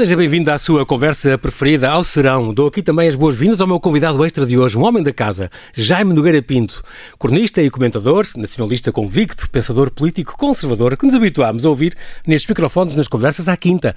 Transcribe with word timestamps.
Seja 0.00 0.16
bem-vindo 0.16 0.50
à 0.50 0.56
sua 0.56 0.86
conversa 0.86 1.36
preferida 1.36 1.90
ao 1.90 2.02
Serão. 2.02 2.54
Dou 2.54 2.68
aqui 2.68 2.82
também 2.82 3.06
as 3.06 3.14
boas-vindas 3.14 3.60
ao 3.60 3.66
meu 3.66 3.78
convidado 3.78 4.24
extra 4.24 4.46
de 4.46 4.56
hoje, 4.56 4.78
um 4.78 4.82
homem 4.82 5.02
da 5.02 5.12
casa, 5.12 5.50
Jaime 5.74 6.14
Nogueira 6.14 6.40
Pinto, 6.40 6.82
cronista 7.18 7.60
e 7.60 7.68
comentador, 7.68 8.26
nacionalista 8.34 8.90
convicto, 8.90 9.50
pensador 9.50 9.90
político 9.90 10.38
conservador, 10.38 10.96
que 10.96 11.04
nos 11.04 11.14
habituámos 11.14 11.66
a 11.66 11.68
ouvir 11.68 11.94
nestes 12.26 12.48
microfones 12.48 12.94
nas 12.94 13.08
conversas 13.08 13.46
à 13.46 13.54
quinta. 13.58 13.94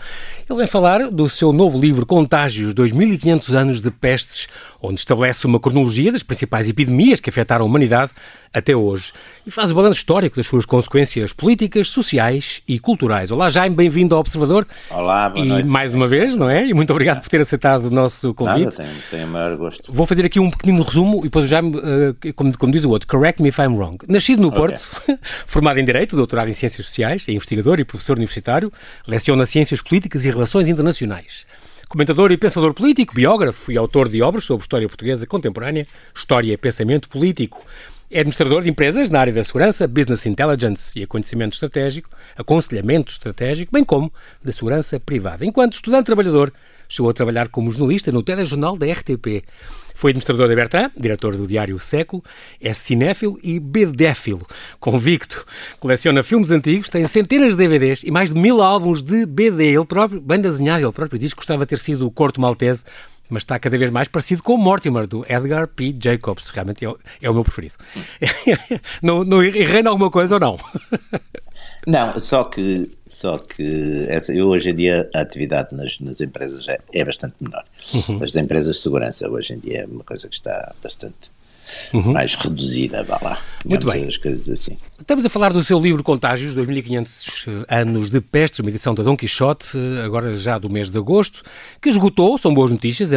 Ele 0.49 0.59
vem 0.59 0.67
falar 0.67 1.09
do 1.09 1.29
seu 1.29 1.53
novo 1.53 1.79
livro 1.79 2.05
Contágios, 2.05 2.73
2500 2.73 3.55
anos 3.55 3.79
de 3.79 3.89
pestes, 3.89 4.49
onde 4.83 4.99
estabelece 4.99 5.47
uma 5.47 5.61
cronologia 5.61 6.11
das 6.11 6.21
principais 6.21 6.67
epidemias 6.67 7.21
que 7.21 7.29
afetaram 7.29 7.63
a 7.63 7.65
humanidade 7.65 8.11
até 8.53 8.75
hoje 8.75 9.13
e 9.47 9.49
faz 9.49 9.71
o 9.71 9.75
balanço 9.75 9.97
histórico 9.97 10.35
das 10.35 10.45
suas 10.45 10.65
consequências 10.65 11.31
políticas, 11.31 11.87
sociais 11.87 12.61
e 12.67 12.77
culturais. 12.77 13.31
Olá, 13.31 13.49
Jaime, 13.49 13.75
bem-vindo 13.75 14.13
ao 14.13 14.21
Observador. 14.21 14.67
Olá, 14.91 15.29
boa 15.29 15.43
e 15.43 15.49
noite. 15.49 15.67
mais 15.67 15.95
uma 15.95 16.05
vez, 16.05 16.35
não 16.35 16.49
é? 16.49 16.67
E 16.67 16.73
muito 16.73 16.91
obrigado 16.91 17.21
por 17.21 17.29
ter 17.29 17.39
aceitado 17.39 17.85
o 17.85 17.89
nosso 17.89 18.33
convite. 18.33 18.65
Nada, 18.65 18.75
tenho, 18.75 18.95
tenho 19.09 19.25
o 19.25 19.29
maior 19.29 19.57
gosto. 19.57 19.91
Vou 19.91 20.05
fazer 20.05 20.25
aqui 20.25 20.39
um 20.39 20.51
pequenino 20.51 20.83
resumo 20.83 21.19
e 21.19 21.23
depois 21.23 21.45
o 21.45 21.47
Jaime, 21.47 21.77
uh, 21.77 22.33
como, 22.35 22.55
como, 22.57 22.71
diz 22.71 22.83
o 22.83 22.89
outro, 22.89 23.07
correct 23.07 23.41
me 23.41 23.49
if 23.49 23.57
I'm 23.57 23.75
wrong. 23.75 23.97
Nascido 24.07 24.41
no 24.41 24.51
Porto, 24.51 24.85
okay. 25.01 25.17
formado 25.47 25.79
em 25.79 25.85
Direito, 25.85 26.15
doutorado 26.15 26.49
em 26.49 26.53
Ciências 26.53 26.85
Sociais, 26.85 27.27
é 27.29 27.31
investigador 27.31 27.79
e 27.79 27.85
professor 27.85 28.17
universitário, 28.17 28.71
leciona 29.07 29.45
Ciências 29.45 29.81
Políticas 29.81 30.25
e 30.25 30.29
Relações 30.29 30.67
Internacionais. 30.67 31.45
Comentador 31.93 32.31
e 32.31 32.37
pensador 32.37 32.73
político, 32.73 33.13
biógrafo 33.13 33.71
e 33.71 33.77
autor 33.77 34.09
de 34.09 34.19
obras 34.23 34.45
sobre 34.45 34.63
história 34.63 34.87
portuguesa 34.87 35.27
contemporânea, 35.27 35.85
história 36.11 36.51
e 36.51 36.57
pensamento 36.57 37.07
político. 37.07 37.63
É 38.09 38.21
administrador 38.21 38.63
de 38.63 38.69
empresas 38.71 39.11
na 39.11 39.19
área 39.19 39.31
da 39.31 39.43
segurança, 39.43 39.87
business 39.87 40.25
intelligence 40.25 40.99
e 40.99 41.05
conhecimento 41.05 41.53
estratégico, 41.53 42.09
aconselhamento 42.35 43.11
estratégico, 43.11 43.71
bem 43.71 43.83
como 43.83 44.11
da 44.43 44.51
segurança 44.51 44.99
privada. 44.99 45.45
Enquanto 45.45 45.73
estudante 45.73 46.07
trabalhador, 46.07 46.51
chegou 46.89 47.11
a 47.11 47.13
trabalhar 47.13 47.49
como 47.49 47.69
jornalista 47.69 48.11
no 48.11 48.23
telejornal 48.23 48.75
da 48.75 48.87
RTP. 48.91 49.43
Foi 49.93 50.11
administrador 50.11 50.47
da 50.47 50.55
Bertrand, 50.55 50.91
diretor 50.97 51.35
do 51.35 51.47
diário 51.47 51.79
Século, 51.79 52.23
é 52.59 52.73
cinéfilo 52.73 53.37
e 53.43 53.59
bedéfilo, 53.59 54.45
convicto. 54.79 55.45
Coleciona 55.79 56.23
filmes 56.23 56.51
antigos, 56.51 56.89
tem 56.89 57.05
centenas 57.05 57.55
de 57.55 57.57
DVDs 57.57 58.03
e 58.03 58.11
mais 58.11 58.33
de 58.33 58.39
mil 58.39 58.61
álbuns 58.61 59.01
de 59.01 59.25
BD. 59.25 59.65
Ele 59.65 59.85
próprio, 59.85 60.19
bem 60.19 60.41
desenhado, 60.41 60.85
ele 60.85 60.91
próprio 60.91 61.19
diz 61.19 61.33
que 61.33 61.37
gostava 61.37 61.65
de 61.65 61.69
ter 61.69 61.79
sido 61.79 62.07
o 62.07 62.11
Corto 62.11 62.41
Maltese 62.41 62.83
mas 63.29 63.41
está 63.41 63.57
cada 63.57 63.77
vez 63.77 63.89
mais 63.89 64.07
parecido 64.07 64.43
com 64.43 64.53
o 64.53 64.57
Mortimer, 64.57 65.07
do 65.07 65.25
Edgar 65.27 65.67
P. 65.67 65.95
Jacobs. 65.99 66.49
Realmente 66.49 66.85
é, 66.85 66.93
é 67.21 67.29
o 67.29 67.33
meu 67.33 67.43
preferido. 67.43 67.73
não, 69.01 69.23
não 69.23 69.41
errei 69.41 69.81
em 69.81 69.87
alguma 69.87 70.11
coisa 70.11 70.35
ou 70.35 70.39
não? 70.39 70.59
Não, 71.85 72.17
só 72.19 72.45
que, 72.45 72.89
só 73.05 73.37
que 73.37 74.05
essa, 74.07 74.33
eu 74.33 74.47
hoje 74.47 74.69
em 74.69 74.75
dia 74.75 75.09
a 75.13 75.21
atividade 75.21 75.75
nas, 75.75 75.99
nas 75.99 76.21
empresas 76.21 76.67
é, 76.67 76.79
é 76.93 77.03
bastante 77.03 77.35
menor. 77.41 77.63
Uhum. 77.93 78.23
As 78.23 78.35
empresas 78.35 78.75
de 78.75 78.81
segurança 78.81 79.29
hoje 79.29 79.53
em 79.53 79.59
dia 79.59 79.81
é 79.81 79.85
uma 79.85 80.03
coisa 80.03 80.27
que 80.27 80.35
está 80.35 80.73
bastante 80.81 81.31
uhum. 81.93 82.13
mais 82.13 82.35
reduzida, 82.35 83.03
vá 83.03 83.19
lá. 83.21 83.41
Muito 83.65 83.89
bem. 83.89 84.07
As 84.07 84.17
coisas 84.17 84.49
assim. 84.49 84.77
Estamos 84.99 85.25
a 85.25 85.29
falar 85.29 85.51
do 85.51 85.63
seu 85.63 85.79
livro 85.79 86.03
Contágios, 86.03 86.55
2500 86.55 87.45
anos 87.67 88.09
de 88.09 88.21
pestes, 88.21 88.59
uma 88.59 88.69
edição 88.69 88.93
da 88.93 89.03
Dom 89.03 89.17
Quixote, 89.17 89.77
agora 90.03 90.35
já 90.35 90.57
do 90.57 90.69
mês 90.69 90.89
de 90.89 90.97
agosto, 90.97 91.43
que 91.81 91.89
esgotou, 91.89 92.37
são 92.37 92.53
boas 92.53 92.71
notícias, 92.71 93.11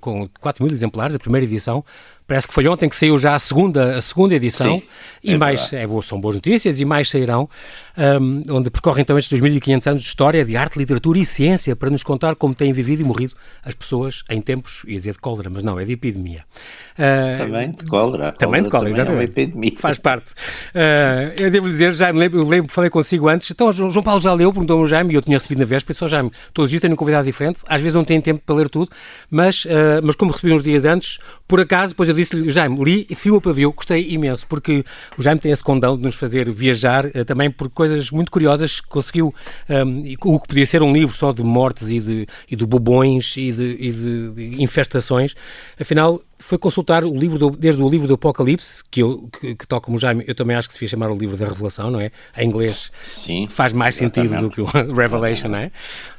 com 0.00 0.28
4 0.40 0.64
mil 0.64 0.72
exemplares, 0.72 1.14
a 1.14 1.18
primeira 1.18 1.44
edição, 1.44 1.84
Parece 2.26 2.48
que 2.48 2.54
foi 2.54 2.66
ontem 2.66 2.88
que 2.88 2.96
saiu 2.96 3.16
já 3.18 3.34
a 3.34 3.38
segunda, 3.38 3.96
a 3.96 4.00
segunda 4.00 4.34
edição 4.34 4.80
Sim, 4.80 4.86
e 5.22 5.32
é 5.34 5.36
mais 5.36 5.72
é, 5.72 5.86
são 6.02 6.20
boas 6.20 6.34
notícias 6.34 6.80
e 6.80 6.84
mais 6.84 7.08
sairão, 7.08 7.48
um, 7.96 8.42
onde 8.50 8.68
percorrem 8.68 9.02
então 9.02 9.16
estes 9.16 9.40
2.500 9.40 9.86
anos 9.86 10.02
de 10.02 10.08
história, 10.08 10.44
de 10.44 10.56
arte, 10.56 10.76
literatura 10.76 11.18
e 11.20 11.24
ciência 11.24 11.76
para 11.76 11.88
nos 11.88 12.02
contar 12.02 12.34
como 12.34 12.52
têm 12.52 12.72
vivido 12.72 13.00
e 13.00 13.04
morrido 13.04 13.34
as 13.64 13.74
pessoas 13.74 14.24
em 14.28 14.40
tempos, 14.40 14.82
ia 14.88 14.96
dizer 14.96 15.12
de 15.12 15.18
cólera, 15.18 15.48
mas 15.48 15.62
não, 15.62 15.78
é 15.78 15.84
de 15.84 15.92
epidemia. 15.92 16.44
Uh, 16.98 17.38
também 17.38 17.70
de 17.70 17.84
cólera. 17.84 18.32
Também 18.32 18.62
de 18.62 18.70
cólera, 18.70 18.90
exatamente. 18.90 19.12
É 19.12 19.18
uma 19.18 19.24
epidemia. 19.24 19.72
Faz 19.78 19.98
parte. 19.98 20.32
Uh, 20.74 21.40
eu 21.40 21.50
devo 21.50 21.68
dizer, 21.68 21.92
já 21.92 22.12
me 22.12 22.18
lembro, 22.18 22.40
eu 22.40 22.48
lembro, 22.48 22.72
falei 22.72 22.90
consigo 22.90 23.28
antes, 23.28 23.48
então 23.50 23.72
João 23.72 24.02
Paulo 24.02 24.20
já 24.20 24.32
leu, 24.34 24.52
perguntou-me 24.52 24.82
o 24.82 24.86
Jaime, 24.86 25.12
e 25.12 25.16
eu 25.16 25.22
tinha 25.22 25.38
recebido 25.38 25.60
na 25.60 25.64
véspera, 25.64 25.94
disse, 25.94 26.04
oh, 26.04 26.08
Jaime, 26.08 26.32
todos 26.52 26.66
os 26.66 26.70
dias 26.70 26.80
tenho 26.80 26.94
um 26.94 26.96
convidado 26.96 27.24
diferente, 27.24 27.60
às 27.66 27.80
vezes 27.80 27.94
não 27.94 28.04
tenho 28.04 28.20
tempo 28.20 28.42
para 28.44 28.54
ler 28.56 28.68
tudo, 28.68 28.90
mas, 29.30 29.64
uh, 29.64 30.02
mas 30.02 30.16
como 30.16 30.32
recebi 30.32 30.52
uns 30.52 30.62
dias 30.62 30.84
antes, 30.84 31.18
por 31.46 31.60
acaso, 31.60 31.92
depois 31.92 32.08
eu 32.08 32.14
disse-lhe, 32.16 32.50
Jaime, 32.50 32.82
li 32.82 33.06
fio 33.14 33.36
a 33.36 33.40
pavio, 33.40 33.72
gostei 33.72 34.12
imenso, 34.12 34.46
porque 34.46 34.84
o 35.16 35.22
Jaime 35.22 35.40
tem 35.40 35.52
esse 35.52 35.62
condão 35.62 35.96
de 35.96 36.02
nos 36.02 36.14
fazer 36.14 36.50
viajar 36.50 37.06
uh, 37.06 37.24
também 37.24 37.50
por 37.50 37.68
coisas 37.68 38.10
muito 38.10 38.30
curiosas 38.30 38.80
conseguiu, 38.80 39.34
um, 39.68 40.02
o 40.24 40.40
que 40.40 40.48
podia 40.48 40.66
ser 40.66 40.82
um 40.82 40.92
livro 40.92 41.14
só 41.14 41.32
de 41.32 41.42
mortes 41.42 41.88
e 41.90 42.00
de, 42.00 42.26
e 42.50 42.56
de 42.56 42.66
bobões 42.66 43.36
e 43.36 43.52
de, 43.52 43.76
e 43.78 43.90
de 43.92 44.62
infestações, 44.62 45.34
afinal 45.78 46.20
foi 46.38 46.58
consultar 46.58 47.04
o 47.04 47.14
livro 47.14 47.38
do, 47.38 47.50
desde 47.50 47.80
o 47.82 47.88
livro 47.88 48.06
do 48.06 48.14
Apocalipse, 48.14 48.82
que, 48.90 49.02
eu, 49.02 49.28
que, 49.40 49.54
que 49.54 49.66
tal 49.66 49.80
como 49.80 49.98
já 49.98 50.12
eu 50.12 50.34
também 50.34 50.56
acho 50.56 50.68
que 50.68 50.74
se 50.74 50.80
devia 50.80 50.90
chamar 50.90 51.10
o 51.10 51.16
livro 51.16 51.36
da 51.36 51.46
Revelação, 51.46 51.90
não 51.90 52.00
é? 52.00 52.10
Em 52.36 52.48
inglês 52.48 52.90
Sim, 53.06 53.48
faz 53.48 53.72
mais 53.72 54.00
exatamente. 54.00 54.30
sentido 54.30 54.48
do 54.48 54.50
que 54.50 54.60
o 54.60 54.66
Revelation, 54.94 55.48
não 55.48 55.58
é? 55.58 55.70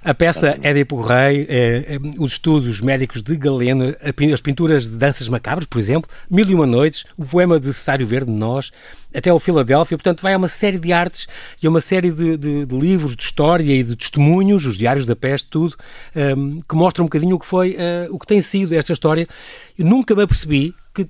A 0.04 0.14
peça. 0.14 0.58
Édipo 0.62 1.02
Rei, 1.02 1.46
é, 1.50 1.96
é, 1.96 2.00
os 2.18 2.34
estudos 2.34 2.82
médicos 2.82 3.22
de 3.22 3.36
Galeno, 3.36 3.96
as 4.34 4.42
pinturas 4.42 4.88
de 4.88 4.96
danças 4.96 5.28
macabras, 5.30 5.68
por 5.68 5.78
exemplo, 5.78 6.10
Mil 6.30 6.46
e 6.48 6.56
Uma 6.56 6.66
Noites, 6.66 7.06
o 7.18 7.26
poema 7.26 7.60
de 7.60 7.68
Cessário 7.68 8.06
Verde, 8.06 8.32
Nós, 8.32 8.72
até 9.14 9.34
o 9.34 9.40
Filadélfia, 9.40 9.98
portanto 9.98 10.22
vai 10.22 10.34
a 10.34 10.38
uma 10.38 10.48
série 10.48 10.78
de 10.78 10.92
artes 10.94 11.28
e 11.62 11.66
a 11.66 11.70
uma 11.70 11.80
série 11.80 12.12
de, 12.12 12.38
de, 12.38 12.66
de, 12.66 12.78
livros 12.78 13.16
de 13.16 13.24
história 13.24 13.74
e 13.74 13.84
de 13.84 13.96
testemunhos, 13.96 14.66
os 14.66 14.78
diários 14.78 15.06
da 15.06 15.16
peste, 15.16 15.50
tudo, 15.50 15.76
um, 16.16 16.60
que 16.60 16.76
mostram 16.76 17.04
um 17.04 17.08
bocadinho 17.08 17.36
o 17.36 17.40
que 17.40 17.46
foi, 17.46 17.76
uh, 17.76 18.14
o 18.14 18.20
que 18.20 18.28
tem 18.28 18.42
sido 18.42 18.74
esta 18.74 18.94
história. 18.94 19.28
Eu 19.78 19.86
nunca 19.86 20.16
me 20.16 20.24
apercebi 20.24 20.74
que 20.94 21.08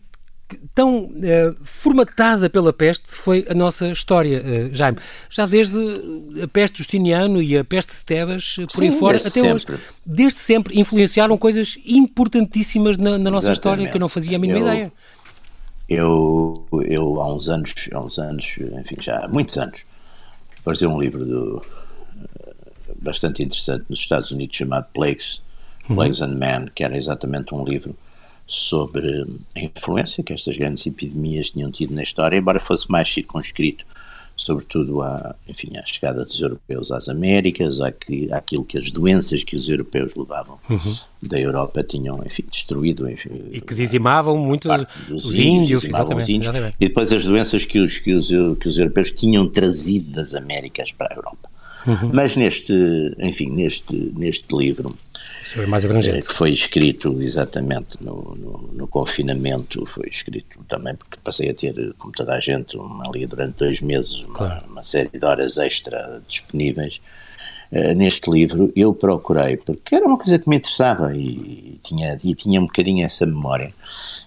tão 0.74 1.06
uh, 1.06 1.56
formatada 1.62 2.50
pela 2.50 2.72
peste 2.72 3.10
foi 3.10 3.46
a 3.50 3.54
nossa 3.54 3.88
história, 3.90 4.42
uh, 4.42 4.74
Jaime. 4.74 4.98
Já 5.30 5.46
desde 5.46 5.78
a 6.42 6.48
peste 6.48 6.78
Justiniano 6.78 7.42
e 7.42 7.58
a 7.58 7.64
peste 7.64 7.94
de 7.94 8.06
Tebas, 8.06 8.56
por 8.56 8.82
Sim, 8.82 8.86
aí 8.86 8.92
fora, 8.92 9.18
até 9.18 9.30
sempre. 9.30 9.52
hoje, 9.52 9.66
desde 10.06 10.40
sempre 10.40 10.80
influenciaram 10.80 11.38
coisas 11.38 11.78
importantíssimas 11.86 12.98
na, 12.98 13.18
na 13.18 13.32
nossa 13.32 13.52
história 13.52 13.90
que 13.90 13.96
eu 13.96 14.02
não 14.02 14.10
fazia 14.10 14.38
a 14.38 14.40
mínima 14.40 14.60
eu, 14.60 14.66
ideia. 14.66 14.94
Eu, 15.90 16.68
eu 16.86 17.22
há 17.22 17.34
uns 17.34 17.50
anos, 17.50 17.74
há 17.94 18.00
uns 18.00 18.20
anos, 18.20 18.56
enfim, 18.80 18.98
já 19.00 19.26
há 19.26 19.28
muitos 19.28 19.58
anos, 19.58 19.82
apareceu 20.60 20.90
um 20.90 21.00
livro 21.00 21.26
do, 21.26 21.66
bastante 23.02 23.44
interessante 23.44 23.86
nos 23.90 24.00
Estados 24.00 24.32
Unidos 24.32 24.56
chamado 24.56 24.88
Plagues, 24.94 25.42
Plagues 25.88 26.22
and 26.22 26.36
Man, 26.36 26.68
que 26.74 26.84
era 26.84 26.98
exatamente 26.98 27.54
um 27.54 27.64
livro 27.64 27.96
sobre 28.48 29.28
a 29.56 29.60
influência 29.60 30.24
que 30.24 30.34
estas 30.34 30.56
grandes 30.56 30.86
epidemias 30.86 31.50
tinham 31.50 31.70
tido 31.70 31.94
na 31.94 32.02
história, 32.02 32.38
embora 32.38 32.60
fosse 32.60 32.90
mais 32.90 33.08
circunscrito 33.08 33.86
sobretudo 34.38 35.02
à, 35.02 35.36
enfim, 35.50 35.76
à 35.78 35.86
chegada 35.86 36.24
dos 36.24 36.40
europeus 36.40 36.92
às 36.92 37.10
Américas, 37.10 37.82
àque, 37.82 38.32
àquilo 38.32 38.64
que 38.64 38.78
as 38.78 38.92
doenças 38.92 39.44
que 39.44 39.56
os 39.56 39.68
europeus 39.68 40.14
levavam 40.16 40.60
uhum. 40.70 40.96
da 41.24 41.40
Europa 41.40 41.84
tinham, 41.84 42.22
enfim, 42.24 42.44
destruído. 42.50 43.10
Enfim, 43.10 43.32
e 43.52 43.60
que 43.60 43.74
dizimavam 43.74 44.38
muito 44.38 44.70
os 45.12 45.38
índios, 45.38 45.84
exatamente, 45.84 46.24
os 46.24 46.30
índios, 46.30 46.48
exatamente. 46.48 46.76
E 46.80 46.88
depois 46.88 47.12
as 47.12 47.26
doenças 47.26 47.66
que 47.66 47.80
os, 47.80 47.98
que, 47.98 48.14
os, 48.14 48.28
que 48.28 48.68
os 48.70 48.78
europeus 48.78 49.10
tinham 49.12 49.50
trazido 49.50 50.12
das 50.12 50.36
Américas 50.36 50.92
para 50.92 51.12
a 51.12 51.18
Europa. 51.18 51.50
Uhum. 51.86 52.12
Mas 52.14 52.36
neste, 52.36 52.74
enfim, 53.20 53.50
neste, 53.52 53.96
neste 54.16 54.56
livro, 54.56 54.98
é 55.56 55.66
abrangente. 55.86 56.28
que 56.28 56.34
foi 56.34 56.52
escrito 56.52 57.22
exatamente 57.22 57.98
no, 58.02 58.36
no, 58.36 58.70
no, 58.74 58.88
confinamento, 58.88 59.86
foi 59.86 60.10
escrito 60.10 60.60
também 60.68 60.96
porque 60.96 61.18
passei 61.24 61.50
a 61.50 61.54
ter, 61.54 61.94
como 61.98 62.12
toda 62.14 62.34
a 62.34 62.40
gente, 62.40 62.76
uma, 62.78 63.08
ali 63.08 63.26
durante 63.26 63.58
dois 63.58 63.80
meses, 63.80 64.20
uma, 64.20 64.34
claro. 64.34 64.66
uma 64.68 64.82
série 64.82 65.10
de 65.10 65.24
horas 65.24 65.58
extra 65.58 66.22
disponíveis. 66.28 67.00
Uh, 67.70 67.94
neste 67.96 68.32
livro 68.32 68.72
eu 68.78 68.94
procurei, 68.94 69.58
porque 69.58 69.94
era 69.94 70.06
uma 70.06 70.18
coisa 70.18 70.40
que 70.40 70.48
me 70.48 70.56
interessava 70.56 71.14
e 71.14 71.78
tinha, 71.84 72.18
e 72.24 72.34
tinha 72.34 72.62
um 72.62 72.66
bocadinho 72.66 73.06
essa 73.06 73.26
memória, 73.26 73.74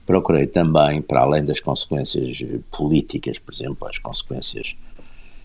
procurei 0.04 0.46
também, 0.46 1.00
para 1.00 1.20
além 1.20 1.42
das 1.42 1.58
consequências 1.58 2.38
políticas, 2.70 3.38
por 3.38 3.54
exemplo, 3.54 3.88
as 3.88 3.98
consequências 3.98 4.76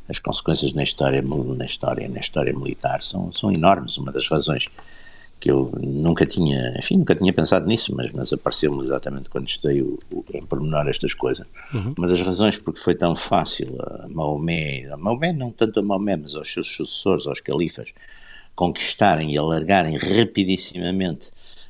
as 0.07 0.19
consequências 0.19 0.73
na 0.73 0.83
história, 0.83 1.21
na 1.21 1.65
história, 1.65 2.07
na 2.07 2.19
história 2.19 2.53
militar 2.53 3.01
são, 3.01 3.31
são 3.31 3.51
enormes. 3.51 3.97
Uma 3.97 4.11
das 4.11 4.27
razões 4.27 4.65
que 5.39 5.51
eu 5.51 5.71
nunca 5.81 6.25
tinha, 6.25 6.75
enfim, 6.77 6.97
nunca 6.97 7.15
tinha 7.15 7.33
pensado 7.33 7.67
nisso, 7.67 7.93
mas, 7.95 8.11
mas 8.11 8.31
apareceu-me 8.31 8.83
exatamente 8.83 9.29
quando 9.29 9.47
estudei 9.47 9.81
o, 9.81 9.99
o, 10.11 10.23
em 10.33 10.45
pormenor 10.45 10.87
estas 10.87 11.13
coisas. 11.13 11.45
Uhum. 11.73 11.93
Uma 11.97 12.07
das 12.07 12.21
razões 12.21 12.57
porque 12.57 12.79
foi 12.79 12.95
tão 12.95 13.15
fácil 13.15 13.65
a 13.79 14.07
Maomé, 14.07 14.87
a 14.91 14.97
Maomé 14.97 15.33
não 15.33 15.51
tanto 15.51 15.79
a 15.79 15.83
Maomé, 15.83 16.15
mas 16.15 16.35
aos 16.35 16.51
seus 16.51 16.67
sucessores, 16.67 17.27
aos 17.27 17.39
califas, 17.39 17.89
conquistarem 18.55 19.33
e 19.33 19.37
alargarem 19.37 19.97
rapidissimamente 19.97 21.29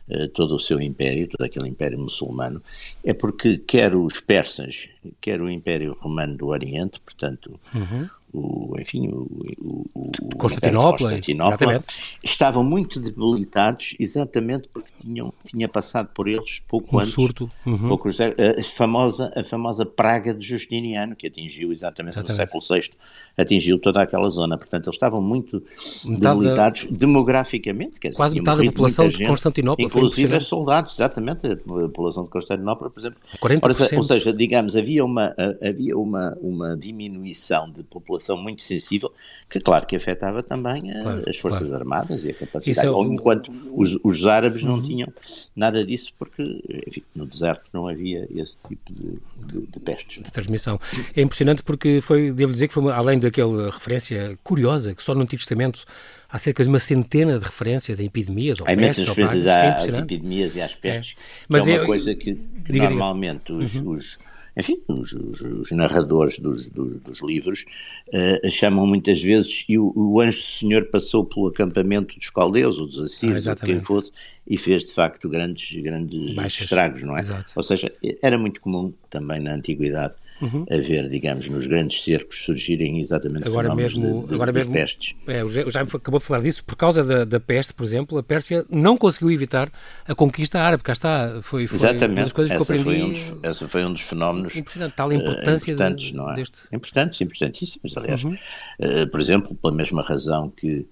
uh, 0.10 0.28
todo 0.30 0.56
o 0.56 0.60
seu 0.60 0.80
império, 0.80 1.28
todo 1.28 1.46
aquele 1.46 1.68
império 1.68 1.98
muçulmano, 1.98 2.62
é 3.04 3.14
porque 3.14 3.58
quer 3.58 3.96
os 3.96 4.20
persas, 4.20 4.88
quer 5.20 5.42
o 5.42 5.50
império 5.50 5.98
romano 6.00 6.38
do 6.38 6.48
Oriente, 6.48 7.00
portanto 7.00 7.60
uhum 7.74 8.08
o, 8.36 8.76
enfim, 8.80 9.08
o, 9.08 9.28
o, 9.60 9.86
o 9.94 10.36
Constantinopla, 10.38 11.10
Constantinopla 11.10 11.82
estavam 12.24 12.64
muito 12.64 13.00
debilitados 13.00 13.96
exatamente 14.00 14.68
porque 14.68 14.92
tinham, 15.02 15.34
tinha 15.46 15.68
passado 15.70 16.10
por 16.14 16.28
eles 16.28 16.62
pouco 16.68 16.96
um 16.96 17.00
antes 17.00 17.14
surto. 17.14 17.50
Uhum. 17.66 17.88
pouco, 17.88 18.10
a, 18.10 18.64
famosa, 18.64 19.32
a 19.36 19.44
famosa 19.44 19.86
praga 19.86 20.34
de 20.34 20.46
Justiniano, 20.46 21.16
que 21.16 21.28
atingiu 21.28 21.72
exatamente, 21.72 22.18
exatamente. 22.18 22.30
no 22.30 22.62
século 22.62 22.82
VI, 22.82 22.92
atingiu 23.38 23.78
toda 23.78 24.02
aquela 24.02 24.30
zona. 24.30 24.58
Portanto, 24.58 24.88
eles 24.88 24.96
estavam 24.96 25.22
muito 25.22 25.62
metade 26.06 26.40
debilitados 26.40 26.86
da... 26.86 26.98
demograficamente. 26.98 28.00
Quer 28.00 28.10
dizer, 28.10 28.18
Quase 28.18 28.36
metade 28.36 28.60
da 28.60 28.72
população 28.72 29.08
de 29.08 29.26
Constantinopla 29.26 29.86
Inclusive 29.86 30.42
soldados, 30.42 30.96
exatamente. 30.96 31.48
A 31.48 31.58
população 31.58 32.24
de 32.24 32.30
Constantinopla, 32.30 32.90
por 32.90 33.00
exemplo. 33.00 33.20
40%. 33.42 33.98
ou 33.98 34.04
seja, 34.04 34.34
digamos, 34.34 34.76
havia 34.76 35.04
uma, 35.04 35.36
havia 35.62 35.98
uma, 35.98 36.38
uma 36.42 36.78
diminuição 36.78 37.70
de 37.70 37.84
população 37.84 38.38
muito 38.38 38.62
sensível, 38.62 39.12
que 39.50 39.60
claro 39.60 39.86
que 39.86 39.96
afetava 39.96 40.42
também 40.42 40.92
a, 40.92 41.02
claro, 41.02 41.24
as 41.30 41.38
Forças 41.38 41.68
claro. 41.70 41.84
Armadas 41.84 42.26
e 42.26 42.30
a 42.30 42.34
capacidade. 42.34 42.88
É 42.88 42.92
o... 42.92 43.04
Enquanto 43.04 43.52
os, 43.74 43.98
os 44.04 44.26
árabes 44.26 44.64
uhum. 44.64 44.78
não 44.78 44.84
tinham 44.84 45.14
nada 45.56 45.86
disso, 45.86 46.14
porque, 46.18 46.44
enfim, 46.88 47.04
no 47.14 47.26
deserto 47.26 47.64
não 47.74 47.88
havia 47.88 48.28
esse 48.34 48.56
tipo 48.68 48.94
de, 48.94 49.20
de, 49.48 49.68
de 49.68 49.80
pestes. 49.80 50.24
De 50.24 50.32
transmissão. 50.32 50.80
É 51.16 51.22
impressionante 51.22 51.64
porque 51.64 52.00
foi, 52.02 52.32
devo 52.32 52.54
dizer 52.54 52.68
que 52.68 52.74
foi, 52.74 52.92
além 52.92 53.20
daquela 53.26 53.72
referência 53.72 54.38
curiosa, 54.44 54.94
que 54.94 55.04
só 55.04 55.14
no 55.14 55.22
Antigo 55.22 55.40
Testamento 55.40 55.84
há 56.30 56.38
cerca 56.38 56.64
de 56.64 56.70
uma 56.70 56.80
centena 56.80 57.38
de 57.38 57.46
referências 57.46 58.00
a 58.00 58.04
epidemias 58.04 58.60
ou 58.60 58.68
Há 58.68 58.74
imensas 58.74 59.08
referências 59.08 59.46
é 59.46 59.68
às 59.70 59.88
epidemias 59.88 60.56
e 60.56 60.62
às 60.62 60.76
pestes, 60.76 61.16
é. 61.18 61.46
Mas 61.48 61.68
é 61.68 61.78
uma 61.78 61.86
coisa 61.86 62.14
que, 62.16 62.36
que 62.66 62.80
normalmente 62.80 63.52
os, 63.52 63.76
uhum. 63.76 63.92
os 63.92 64.18
enfim, 64.58 64.82
os, 64.88 65.12
os, 65.12 65.42
os 65.42 65.72
narradores 65.72 66.40
dos, 66.40 66.70
dos, 66.70 67.02
dos 67.02 67.22
livros 67.22 67.66
uh, 68.08 68.50
chamam 68.50 68.88
muitas 68.88 69.22
vezes, 69.22 69.66
e 69.68 69.78
o, 69.78 69.92
o, 69.96 70.22
anjo 70.22 70.38
do 70.38 70.44
Senhor 70.44 70.86
passou 70.86 71.26
pelo 71.26 71.48
acampamento 71.48 72.18
dos 72.18 72.30
caldeus 72.30 72.80
ou 72.80 72.88
dos 72.88 73.02
assírios, 73.02 73.48
ah, 73.48 73.52
ou 73.52 73.58
quem 73.58 73.82
fosse, 73.82 74.12
e 74.48 74.58
fez 74.58 74.86
de 74.86 74.94
facto 74.94 75.28
grandes, 75.28 75.82
grandes 75.82 76.38
estragos, 76.62 77.04
não 77.04 77.18
é? 77.18 77.20
Exato. 77.20 77.52
Ou 77.54 77.64
seja, 77.64 77.92
era 78.22 78.38
muito 78.38 78.62
comum 78.62 78.94
também 79.10 79.42
na 79.42 79.56
antiguidade 79.56 80.14
uhum. 80.42 80.66
a 80.70 80.78
ver, 80.78 81.10
digamos, 81.10 81.50
nos 81.50 81.68
grandes 81.68 82.04
cercos 82.04 82.44
surgirem 82.44 83.00
exatamente 83.00 83.48
agora 83.48 83.74
mesmo, 83.74 84.22
de, 84.22 84.28
de, 84.28 84.36
agora 84.36 84.52
mesmo, 84.52 84.74
pestes. 84.74 85.16
É, 85.28 85.44
o 85.44 85.48
Jaime 85.48 85.90
acabou 85.94 86.20
de 86.20 86.26
falar 86.26 86.42
disso, 86.42 86.64
por 86.64 86.76
causa 86.76 87.04
da, 87.04 87.24
da, 87.24 87.40
peste, 87.40 87.74
por 87.74 87.84
exemplo, 87.84 88.18
a 88.18 88.24
Pérsia 88.24 88.66
não 88.70 88.98
conseguiu 88.98 89.32
evitar 89.32 89.72
a 90.08 90.16
conquista 90.16 90.60
árabe, 90.60 90.84
cá 90.84 90.94
está, 90.94 91.40
foi, 91.42 91.68
foi 91.68 91.78
exatamente. 91.78 92.12
uma 92.12 92.22
das 92.24 92.32
coisas 92.32 92.56
essa 92.56 92.66
que 92.66 92.72
eu 92.72 92.80
aprendi. 92.80 93.00
Foi 93.00 93.04
um 93.04 93.14
dos, 93.14 93.44
essa 93.44 93.68
foi 93.68 93.86
um 93.86 93.94
dos 93.94 94.02
fenómenos 94.02 94.56
impressionante, 94.56 94.94
tal 94.94 95.12
importância 95.12 95.72
uh, 95.72 95.76
importantes, 95.76 96.08
de, 96.08 96.16
não 96.16 96.32
é? 96.32 96.36
deste... 96.36 96.60
Importantes, 96.72 97.22
importantíssimos, 97.22 97.98
aliás. 97.98 98.24
Uhum. 98.24 98.38
Uh, 98.80 99.08
por 99.10 99.20
exemplo, 99.20 99.56
pela 99.56 99.74
mesma 99.74 100.02
razão 100.02 100.50
que 100.50 100.88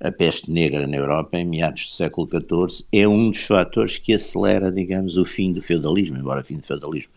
a 0.00 0.12
peste 0.12 0.48
negra 0.48 0.86
na 0.86 0.96
Europa, 0.96 1.36
em 1.36 1.44
meados 1.44 1.86
do 1.86 1.90
século 1.90 2.28
XIV, 2.28 2.84
é 2.92 3.08
um 3.08 3.30
dos 3.30 3.44
fatores 3.44 3.98
que 3.98 4.14
acelera, 4.14 4.70
digamos, 4.70 5.16
o 5.18 5.24
fim 5.24 5.52
do 5.52 5.60
feudalismo, 5.60 6.16
embora 6.16 6.40
o 6.40 6.44
fim 6.44 6.56
do 6.56 6.64
feudalismo 6.64 7.12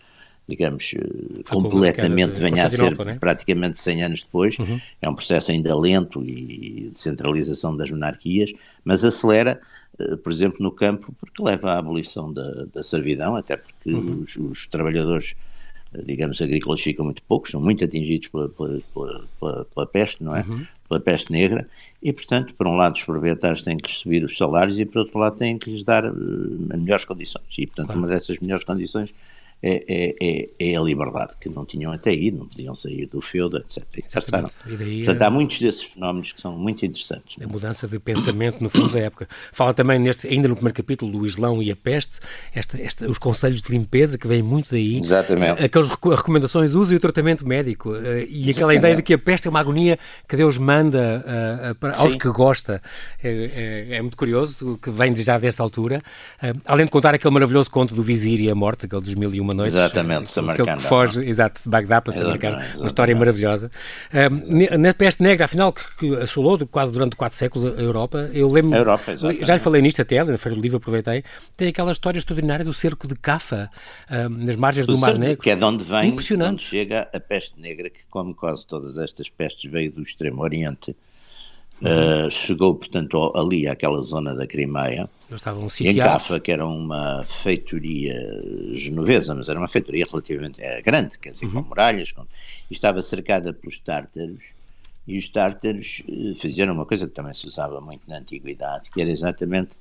digamos, 0.51 0.93
eh, 0.93 1.43
completamente 1.49 2.41
venha 2.41 2.65
a 2.65 2.69
ser 2.69 2.97
né? 3.05 3.17
praticamente 3.17 3.77
100 3.77 4.03
anos 4.03 4.23
depois. 4.23 4.59
Uhum. 4.59 4.81
É 5.01 5.09
um 5.09 5.15
processo 5.15 5.51
ainda 5.51 5.73
lento 5.77 6.21
e 6.23 6.89
de 6.91 6.99
centralização 6.99 7.75
das 7.77 7.89
monarquias, 7.89 8.51
mas 8.83 9.05
acelera, 9.05 9.61
eh, 9.97 10.17
por 10.17 10.29
exemplo, 10.31 10.57
no 10.61 10.71
campo, 10.71 11.15
porque 11.17 11.41
leva 11.41 11.71
à 11.71 11.79
abolição 11.79 12.33
da, 12.33 12.65
da 12.73 12.83
servidão, 12.83 13.37
até 13.37 13.55
porque 13.55 13.93
uhum. 13.93 14.23
os, 14.23 14.35
os, 14.35 14.67
trabalhadores, 14.67 15.35
eh, 15.93 16.01
digamos, 16.05 16.41
agrícolas 16.41 16.81
ficam 16.81 17.05
muito 17.05 17.23
poucos, 17.23 17.51
são 17.51 17.61
muito 17.61 17.85
atingidos 17.85 18.27
pela, 18.27 18.49
pela, 18.49 18.81
pela, 19.39 19.65
pela 19.73 19.85
peste, 19.87 20.21
não 20.21 20.35
é? 20.35 20.41
Uhum. 20.41 20.65
Pela 20.89 20.99
peste 20.99 21.31
negra, 21.31 21.65
e, 22.03 22.11
portanto, 22.11 22.53
por 22.55 22.67
um 22.67 22.75
lado, 22.75 22.95
os 22.95 23.03
proprietários 23.03 23.61
têm 23.61 23.77
que 23.77 23.87
lhes 23.87 23.99
subir 23.99 24.21
os 24.25 24.37
salários 24.37 24.77
e, 24.77 24.83
por 24.83 24.99
outro 24.99 25.17
lado, 25.17 25.37
têm 25.37 25.57
que 25.57 25.71
lhes 25.71 25.83
dar 25.85 26.05
uh, 26.05 26.13
melhores 26.77 27.05
condições. 27.05 27.45
E, 27.57 27.65
portanto, 27.65 27.85
claro. 27.85 28.01
uma 28.01 28.07
dessas 28.09 28.37
melhores 28.39 28.65
condições 28.65 29.13
é, 29.63 29.83
é, 29.87 30.15
é, 30.19 30.49
é, 30.59 30.75
a 30.75 30.81
liberdade 30.81 31.37
que 31.39 31.47
não 31.47 31.65
tinham 31.65 31.91
até 31.91 32.09
aí, 32.09 32.31
não 32.31 32.47
podiam 32.47 32.73
sair 32.73 33.05
do 33.05 33.21
feudo, 33.21 33.57
etc. 33.57 33.83
E 33.95 34.73
e 34.73 34.77
daí, 34.77 35.03
Portanto, 35.03 35.21
há 35.21 35.29
muitos 35.29 35.59
desses 35.59 35.83
fenómenos 35.83 36.31
que 36.31 36.41
são 36.41 36.57
muito 36.57 36.83
interessantes. 36.83 37.41
A 37.43 37.47
mudança 37.47 37.87
de 37.87 37.99
pensamento 37.99 38.61
no 38.61 38.69
fundo 38.69 38.93
da 38.93 38.99
época. 38.99 39.27
Fala 39.53 39.73
também, 39.73 39.99
neste, 39.99 40.27
ainda 40.27 40.47
no 40.47 40.55
primeiro 40.55 40.75
capítulo, 40.75 41.11
do 41.11 41.25
Islão 41.25 41.61
e 41.61 41.71
a 41.71 41.75
peste, 41.75 42.19
esta, 42.53 42.81
esta, 42.81 43.05
os 43.05 43.19
conselhos 43.19 43.61
de 43.61 43.71
limpeza 43.71 44.17
que 44.17 44.27
vêm 44.27 44.41
muito 44.41 44.71
daí. 44.71 44.97
Exatamente. 44.97 45.63
Aquelas 45.63 45.89
recomendações, 45.89 46.73
use 46.73 46.95
o 46.95 46.99
tratamento 46.99 47.47
médico 47.47 47.95
eh, 47.95 48.25
e 48.29 48.49
aquela 48.49 48.73
ideia 48.73 48.95
de 48.95 49.03
que 49.03 49.13
a 49.13 49.17
peste 49.17 49.47
é 49.47 49.49
uma 49.49 49.59
agonia 49.59 49.99
que 50.27 50.35
Deus 50.35 50.57
manda 50.57 51.23
para, 51.79 51.97
aos 51.97 52.13
Sim. 52.13 52.17
que 52.17 52.29
gosta. 52.29 52.81
É, 53.23 53.29
é, 53.29 53.95
é, 53.97 54.01
muito 54.01 54.17
curioso, 54.17 54.79
que 54.81 54.89
vem 54.89 55.15
já 55.15 55.37
desta 55.37 55.61
altura. 55.61 56.01
Além 56.65 56.85
de 56.85 56.91
contar 56.91 57.13
aquele 57.13 57.33
maravilhoso 57.33 57.69
conto 57.69 57.93
do 57.93 58.01
Vizir 58.01 58.39
e 58.41 58.49
a 58.49 58.55
morte, 58.55 58.85
aquele 58.85 59.01
dos 59.01 59.13
mil 59.15 59.33
e 59.33 59.39
uma 59.39 59.50
uma 59.51 59.63
noite. 59.63 59.73
Exatamente, 59.73 60.31
Samarcanda. 60.31 60.77
Que 60.77 60.83
foge, 60.83 61.23
exato, 61.23 61.61
de 61.63 61.69
Bagdá 61.69 62.01
para 62.01 62.13
Samarcanda. 62.13 62.65
Uma 62.77 62.87
história 62.87 63.15
maravilhosa. 63.15 63.71
Um, 64.13 64.77
na 64.77 64.93
peste 64.93 65.21
negra, 65.21 65.45
afinal, 65.45 65.73
que, 65.73 65.83
que 65.97 66.15
assolou 66.15 66.57
quase 66.67 66.91
durante 66.91 67.15
quatro 67.15 67.37
séculos 67.37 67.77
a 67.77 67.81
Europa, 67.81 68.29
eu 68.33 68.49
lembro. 68.49 68.77
Europa, 68.77 69.15
já 69.17 69.53
lhe 69.53 69.59
falei 69.59 69.81
nisto 69.81 70.01
até, 70.01 70.23
na 70.23 70.37
Feira 70.37 70.55
do 70.55 70.61
Livro, 70.61 70.77
aproveitei. 70.77 71.23
Tem 71.55 71.69
aquela 71.69 71.91
história 71.91 72.17
extraordinária 72.17 72.65
do 72.65 72.73
cerco 72.73 73.07
de 73.07 73.15
Cafa, 73.15 73.69
um, 74.09 74.29
nas 74.29 74.55
margens 74.55 74.85
do, 74.85 74.93
do 74.93 74.99
Mar 74.99 75.17
Negro. 75.17 75.43
Que 75.43 75.51
é 75.51 75.55
de 75.55 75.63
onde 75.63 75.83
vem, 75.83 76.09
Impressionante. 76.09 76.51
onde 76.51 76.63
chega 76.63 77.09
a 77.13 77.19
peste 77.19 77.59
negra, 77.59 77.89
que, 77.89 77.99
como 78.09 78.33
quase 78.33 78.65
todas 78.65 78.97
estas 78.97 79.29
pestes, 79.29 79.69
veio 79.69 79.91
do 79.91 80.01
Extremo 80.01 80.41
Oriente. 80.41 80.95
Uh, 81.81 82.29
chegou, 82.29 82.75
portanto, 82.75 83.31
ali 83.35 83.67
àquela 83.67 83.99
zona 84.01 84.35
da 84.35 84.45
Crimeia. 84.45 85.09
Em 85.79 85.95
Cafa, 85.95 86.39
que 86.39 86.51
era 86.51 86.65
uma 86.67 87.23
feitoria 87.25 88.15
genovesa, 88.71 89.33
mas 89.33 89.49
era 89.49 89.57
uma 89.57 89.67
feitoria 89.67 90.03
relativamente 90.09 90.61
era 90.61 90.81
grande, 90.81 91.17
quer 91.17 91.31
dizer, 91.31 91.45
uhum. 91.45 91.63
com 91.63 91.69
muralhas, 91.69 92.11
com, 92.11 92.21
e 92.69 92.73
estava 92.73 93.01
cercada 93.01 93.51
pelos 93.51 93.79
tártaros, 93.79 94.53
e 95.07 95.17
os 95.17 95.27
tártaros 95.29 96.03
uh, 96.07 96.35
fizeram 96.35 96.73
uma 96.73 96.85
coisa 96.85 97.07
que 97.07 97.13
também 97.13 97.33
se 97.33 97.47
usava 97.47 97.81
muito 97.81 98.03
na 98.07 98.19
antiguidade, 98.19 98.91
que 98.91 99.01
era 99.01 99.09
exatamente 99.09 99.71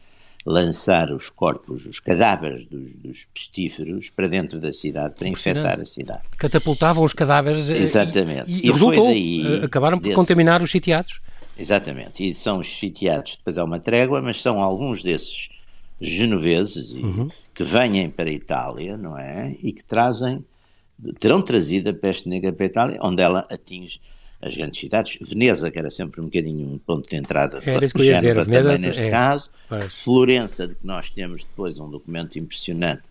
lançar 0.45 1.13
os 1.13 1.29
corpos, 1.29 1.87
os 1.87 2.01
cadáveres 2.01 2.65
dos, 2.65 2.95
dos 2.95 3.27
pestíferos 3.35 4.11
para 4.11 4.29
dentro 4.29 4.59
da 4.59 4.73
cidade, 4.73 5.17
para 5.17 5.29
infectar 5.29 5.81
a 5.81 5.85
cidade. 5.85 6.23
Catapultavam 6.39 7.05
os 7.05 7.13
cadáveres 7.13 7.71
eh, 7.71 7.77
Exatamente. 7.77 8.51
e, 8.51 8.61
e, 8.61 8.67
e 8.69 8.73
resultou, 8.73 9.09
daí, 9.09 9.61
acabaram 9.63 9.99
por 9.99 10.05
desse, 10.05 10.15
contaminar 10.15 10.63
os 10.63 10.71
sitiados. 10.71 11.21
Exatamente, 11.59 12.29
e 12.29 12.33
são 12.33 12.59
os 12.59 12.79
sitiados, 12.79 13.37
depois 13.37 13.59
há 13.59 13.65
uma 13.65 13.79
trégua, 13.79 14.23
mas 14.23 14.41
são 14.41 14.61
alguns 14.61 15.03
desses 15.03 15.49
genoveses 16.01 16.95
uhum. 16.95 17.29
que 17.55 17.63
vêm 17.63 18.09
para 18.09 18.31
a 18.31 18.33
Itália, 18.33 18.97
não 18.97 19.19
é? 19.19 19.55
E 19.63 19.73
que 19.73 19.85
trazem, 19.85 20.45
terão 21.19 21.43
trazido 21.43 21.91
a 21.91 21.93
peste 21.93 22.29
negra 22.29 22.53
para 22.53 22.65
a 22.65 22.67
Itália, 22.67 22.99
onde 23.03 23.23
ela 23.23 23.45
atinge 23.51 24.01
as 24.41 24.55
grandes 24.55 24.81
cidades. 24.81 25.19
Veneza, 25.21 25.71
que 25.71 25.79
era 25.79 25.91
sempre 25.91 26.21
um 26.21 26.25
bocadinho 26.25 26.67
um 26.67 26.79
ponto 26.79 27.09
de 27.09 27.17
entrada 27.17 27.61
ia 28.05 28.15
dizer, 28.15 28.45
Veneza, 28.45 28.73
também 28.73 28.89
neste 28.89 29.03
é, 29.03 29.11
caso. 29.11 29.51
Pois. 29.69 30.03
Florença, 30.03 30.67
de 30.67 30.75
que 30.75 30.87
nós 30.87 31.11
temos 31.11 31.45
depois 31.45 31.79
um 31.79 31.91
documento 31.91 32.39
impressionante 32.39 33.03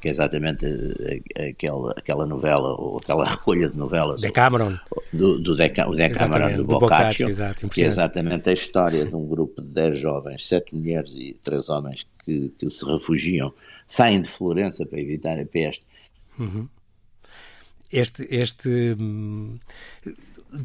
que 0.00 0.08
é 0.08 0.10
exatamente 0.10 0.66
eh, 0.66 1.48
aquela, 1.50 1.92
aquela 1.96 2.26
novela, 2.26 2.74
ou 2.78 2.98
aquela 2.98 3.24
recolha 3.30 3.68
de 3.68 3.76
novelas 3.76 4.20
Decameron. 4.20 4.78
do, 5.12 5.38
do, 5.38 5.54
Deca, 5.54 5.88
o 5.88 5.94
Decameron 5.94 6.56
do, 6.56 6.64
do 6.64 6.78
Boccaccio, 6.78 7.28
que 7.70 7.82
é 7.82 7.86
exatamente 7.86 8.50
a 8.50 8.52
história 8.52 9.04
de 9.04 9.14
um 9.14 9.26
grupo 9.26 9.60
de 9.60 9.68
10 9.68 9.98
jovens, 9.98 10.46
7 10.46 10.74
mulheres 10.74 11.14
e 11.16 11.36
3 11.42 11.68
homens 11.68 12.06
que, 12.24 12.52
que 12.58 12.68
se 12.68 12.84
refugiam, 12.84 13.52
saem 13.86 14.22
de 14.22 14.28
Florença 14.28 14.84
para 14.86 15.00
evitar 15.00 15.38
a 15.38 15.46
peste. 15.46 15.84
Uhum 16.38 16.68
este, 17.92 18.26
este 18.30 18.96
hum, 18.98 19.58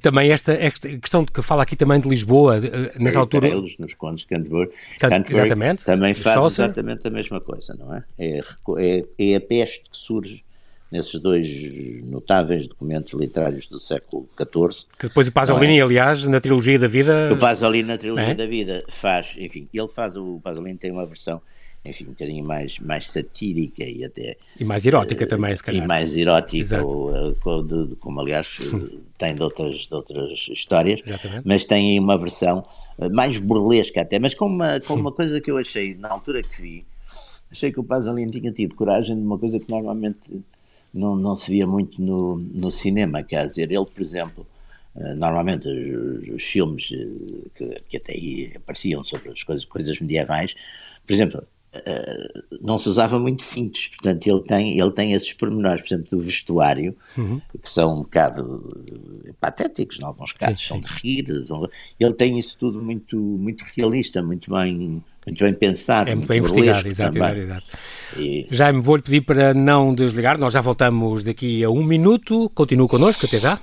também 0.01 0.32
esta, 0.32 0.54
esta, 0.54 0.89
questão 0.98 1.25
que 1.25 1.42
fala 1.42 1.63
aqui 1.63 1.75
também 1.75 2.00
de 2.00 2.10
Lisboa, 2.10 2.60
nessa 3.00 3.20
altura. 3.20 3.48
Eles, 3.48 3.77
nos 3.77 3.94
contos 3.94 4.22
de 4.22 4.27
Canterbury, 4.27 4.70
Canterbury 5.00 5.34
exatamente, 5.34 5.84
também 5.84 6.13
faz 6.13 6.36
Chaucer. 6.36 6.65
exatamente 6.65 7.08
a 7.08 7.12
mesma 7.12 7.39
coisa, 7.39 7.75
não 7.75 7.94
é? 7.94 8.04
É, 8.18 8.39
é? 8.77 9.06
é 9.18 9.36
a 9.36 9.42
peste 9.42 9.89
que 9.89 9.98
surge 9.98 10.44
nesses 10.92 11.20
dois 11.20 11.50
notáveis 12.04 12.68
documentos 12.68 13.13
literários 13.13 13.68
do 13.68 13.80
século 13.80 14.30
XIV. 14.38 14.86
Que 14.98 15.08
depois 15.08 15.27
o 15.27 15.34
Pasolini, 15.34 15.80
é? 15.80 15.82
aliás, 15.82 16.25
na 16.25 16.39
trilogia 16.39 16.80
da 16.80 16.88
vida... 16.88 17.34
O 17.34 17.38
Pasolini, 17.38 17.88
na 17.88 17.98
trilogia 17.98 18.32
é? 18.32 18.36
da 18.36 18.46
vida, 18.46 18.84
faz, 18.89 19.36
enfim, 19.38 19.68
ele 19.74 19.88
faz, 19.88 20.15
o 20.15 20.39
Pasolini 20.44 20.77
tem 20.77 20.92
uma 20.92 21.06
versão 21.06 21.42
enfim, 21.86 22.06
um 22.06 22.10
bocadinho 22.10 22.44
mais, 22.44 22.80
mais 22.80 23.10
satírica 23.10 23.84
e 23.84 24.04
até... 24.04 24.38
E 24.60 24.63
mais 24.63 24.86
erótica 24.86 25.25
uh, 25.25 25.27
também, 25.27 25.56
se 25.56 25.63
calhar. 25.63 25.84
E 25.84 25.88
mais 25.88 26.18
erótica, 26.18 26.84
ou, 26.84 27.63
de, 27.63 27.89
de, 27.89 27.96
como 27.98 28.20
aliás 28.20 28.58
tem 29.18 29.36
de 29.36 29.44
outras, 29.44 29.88
de 29.88 29.94
outras 29.94 30.48
histórias, 30.50 31.01
Exatamente. 31.06 31.44
mas 31.46 31.65
tem 31.65 31.92
aí 31.92 32.00
uma 32.00 32.18
versão 32.18 32.65
mais 33.12 33.38
burlesca 33.38 34.01
até, 34.01 34.20
mas 34.20 34.34
com 34.34 34.48
uma, 34.48 34.80
com 34.80 34.96
uma 34.96 35.12
coisa 35.12 35.39
que 35.39 35.51
eu 35.51 35.58
achei, 35.58 35.96
na 35.96 36.10
altura 36.10 36.42
que 36.42 36.62
vi, 36.62 36.86
achei 37.51 37.72
que 37.72 37.80
o 37.80 37.84
Pasolini 37.84 38.32
tinha 38.32 38.51
tido 38.51 38.75
coragem 38.75 39.15
de 39.15 39.22
uma 39.22 39.38
coisa 39.38 39.60
que 39.60 39.70
normalmente 39.70 40.42
não, 40.94 41.15
não 41.15 41.36
se 41.36 41.51
via 41.51 41.68
muito 41.68 42.01
no, 42.01 42.38
no 42.38 42.72
cinema, 42.72 43.22
quer 43.22 43.48
dizer, 43.48 43.72
ele, 43.72 43.86
por 43.86 44.01
exemplo, 44.01 44.48
normalmente 45.18 45.68
os, 45.68 46.36
os 46.36 46.44
filmes 46.44 46.88
que, 47.56 47.82
que, 47.88 47.98
até 47.98 48.13
aí 48.13 48.54
apareciam 48.56 49.04
sobre 49.04 49.30
as 49.30 49.44
coisas, 49.44 49.65
coisas 49.65 50.00
medievais, 50.00 50.56
por 51.06 51.13
exemplo, 51.13 51.44
Uh, 51.75 52.44
não 52.62 52.79
se 52.79 52.88
usava 52.88 53.20
muito 53.20 53.41
cintos, 53.41 53.88
portanto 53.88 54.27
ele 54.27 54.41
tem, 54.41 54.79
ele 54.79 54.91
tem 54.91 55.13
esses 55.13 55.34
pormenores, 55.34 55.82
por 55.82 55.88
exemplo, 55.88 56.17
do 56.17 56.22
vestuário, 56.22 56.96
uhum. 57.17 57.41
que 57.62 57.70
são 57.70 58.00
um 58.00 58.01
bocado 58.03 58.84
patéticos, 59.39 60.00
em 60.00 60.03
alguns 60.03 60.32
casos, 60.32 60.60
sim, 60.60 60.63
sim. 60.63 60.67
são 60.67 60.82
de 60.82 60.88
rir, 61.01 61.25
ele 62.00 62.13
tem 62.13 62.39
isso 62.39 62.58
tudo 62.58 62.82
muito, 62.82 63.17
muito 63.17 63.65
realista, 63.75 64.22
muito 64.24 64.51
bem, 64.51 65.03
muito 65.25 65.44
bem 65.44 65.53
pensado. 65.53 66.10
É 66.10 66.15
muito, 66.15 66.27
bem 66.27 66.39
investigado, 66.39 66.88
exato, 66.88 67.17
exato, 67.17 67.39
exato. 67.39 67.65
E... 68.17 68.48
Jaime, 68.51 68.82
vou-lhe 68.82 69.03
pedir 69.03 69.22
para 69.22 69.53
não 69.53 69.94
desligar, 69.94 70.38
nós 70.38 70.53
já 70.53 70.62
voltamos 70.62 71.24
daqui 71.24 71.63
a 71.63 71.70
um 71.70 71.84
minuto, 71.84 72.50
continue 72.53 72.88
connosco, 72.88 73.25
até 73.25 73.38
já. 73.38 73.60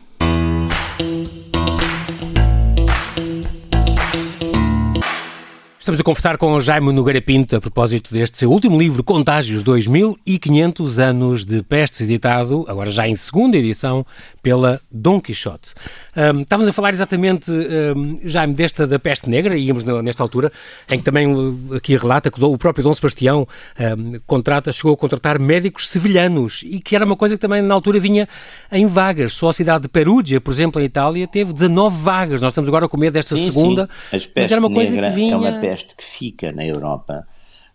Estamos 5.82 6.00
a 6.00 6.04
conversar 6.04 6.38
com 6.38 6.60
Jaime 6.60 6.92
Nogueira 6.92 7.20
Pinto 7.20 7.56
a 7.56 7.60
propósito 7.60 8.14
deste 8.14 8.38
seu 8.38 8.52
último 8.52 8.78
livro, 8.78 9.02
Contágios 9.02 9.64
2500 9.64 11.00
anos 11.00 11.44
de 11.44 11.60
pestes, 11.64 12.02
editado 12.02 12.64
agora 12.68 12.88
já 12.88 13.08
em 13.08 13.16
segunda 13.16 13.56
edição 13.56 14.06
pela 14.40 14.80
Dom 14.88 15.20
Quixote. 15.20 15.74
Um, 16.14 16.42
estávamos 16.42 16.68
a 16.68 16.72
falar 16.72 16.90
exatamente, 16.90 17.50
um, 17.50 18.18
Jaime, 18.22 18.52
desta 18.52 18.86
da 18.86 18.98
peste 18.98 19.30
negra, 19.30 19.56
íamos 19.56 19.82
nesta 19.82 20.22
altura, 20.22 20.52
em 20.90 20.98
que 20.98 21.04
também 21.04 21.26
aqui 21.74 21.96
relata 21.96 22.30
que 22.30 22.42
o 22.42 22.58
próprio 22.58 22.84
Dom 22.84 22.92
Sebastião 22.92 23.48
um, 23.78 24.18
contrata, 24.26 24.70
chegou 24.72 24.92
a 24.92 24.96
contratar 24.96 25.38
médicos 25.38 25.88
sevilhanos 25.88 26.62
e 26.64 26.80
que 26.80 26.94
era 26.94 27.04
uma 27.04 27.16
coisa 27.16 27.34
que 27.34 27.40
também 27.40 27.62
na 27.62 27.72
altura 27.72 27.98
vinha 27.98 28.28
em 28.70 28.86
vagas. 28.86 29.32
Só 29.32 29.48
a 29.48 29.52
cidade 29.52 29.82
de 29.82 29.88
Perugia, 29.88 30.40
por 30.40 30.52
exemplo, 30.52 30.82
em 30.82 30.84
Itália, 30.84 31.26
teve 31.26 31.52
19 31.52 31.96
vagas. 32.02 32.42
Nós 32.42 32.52
estamos 32.52 32.68
agora 32.68 32.84
a 32.84 32.88
comer 32.88 33.10
desta 33.10 33.34
sim, 33.34 33.50
segunda, 33.50 33.88
sim. 34.10 34.20
mas 34.36 34.52
era 34.52 34.60
uma 34.60 34.70
coisa 34.70 34.94
que 34.94 35.08
vinha... 35.10 35.32
É 35.32 35.36
uma 35.36 35.60
peste 35.60 35.96
que 35.96 36.04
fica 36.04 36.52
na 36.52 36.64
Europa 36.64 37.26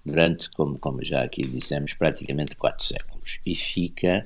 durante, 0.06 0.50
como, 0.52 0.78
como 0.78 1.04
já 1.04 1.22
aqui 1.22 1.42
dissemos, 1.42 1.94
praticamente 1.94 2.56
quatro 2.56 2.86
séculos 2.86 3.40
e 3.46 3.56
fica 3.56 4.24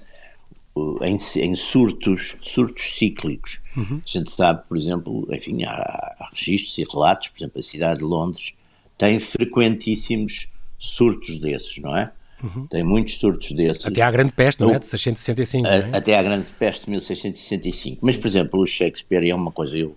em, 1.01 1.17
em 1.41 1.55
surtos, 1.55 2.35
surtos 2.41 2.97
cíclicos. 2.97 3.59
Uhum. 3.75 4.01
A 4.05 4.09
gente 4.09 4.31
sabe, 4.31 4.63
por 4.67 4.77
exemplo, 4.77 5.27
enfim, 5.31 5.63
há, 5.63 5.71
há, 5.71 6.29
registros 6.33 6.77
e 6.77 6.85
relatos, 6.89 7.29
por 7.29 7.39
exemplo, 7.39 7.59
a 7.59 7.61
cidade 7.61 7.99
de 7.99 8.05
Londres 8.05 8.53
tem 8.97 9.19
frequentíssimos 9.19 10.47
surtos 10.77 11.39
desses, 11.39 11.77
não 11.79 11.95
é? 11.97 12.11
Uhum. 12.43 12.65
Tem 12.67 12.83
muitos 12.83 13.15
surtos 13.15 13.51
desses. 13.51 13.85
Até 13.85 14.01
à 14.01 14.09
Grande 14.09 14.31
Peste, 14.31 14.61
não 14.61 14.73
é? 14.73 14.79
De 14.79 14.87
665. 14.87 15.67
A, 15.67 15.71
é? 15.71 15.97
Até 15.97 16.17
à 16.17 16.23
Grande 16.23 16.49
Peste 16.51 16.85
de 16.85 16.91
1665. 16.91 17.99
Mas, 18.01 18.17
por 18.17 18.27
exemplo, 18.27 18.59
o 18.59 18.65
Shakespeare 18.65 19.29
é 19.29 19.35
uma 19.35 19.51
coisa. 19.51 19.77
Eu, 19.77 19.95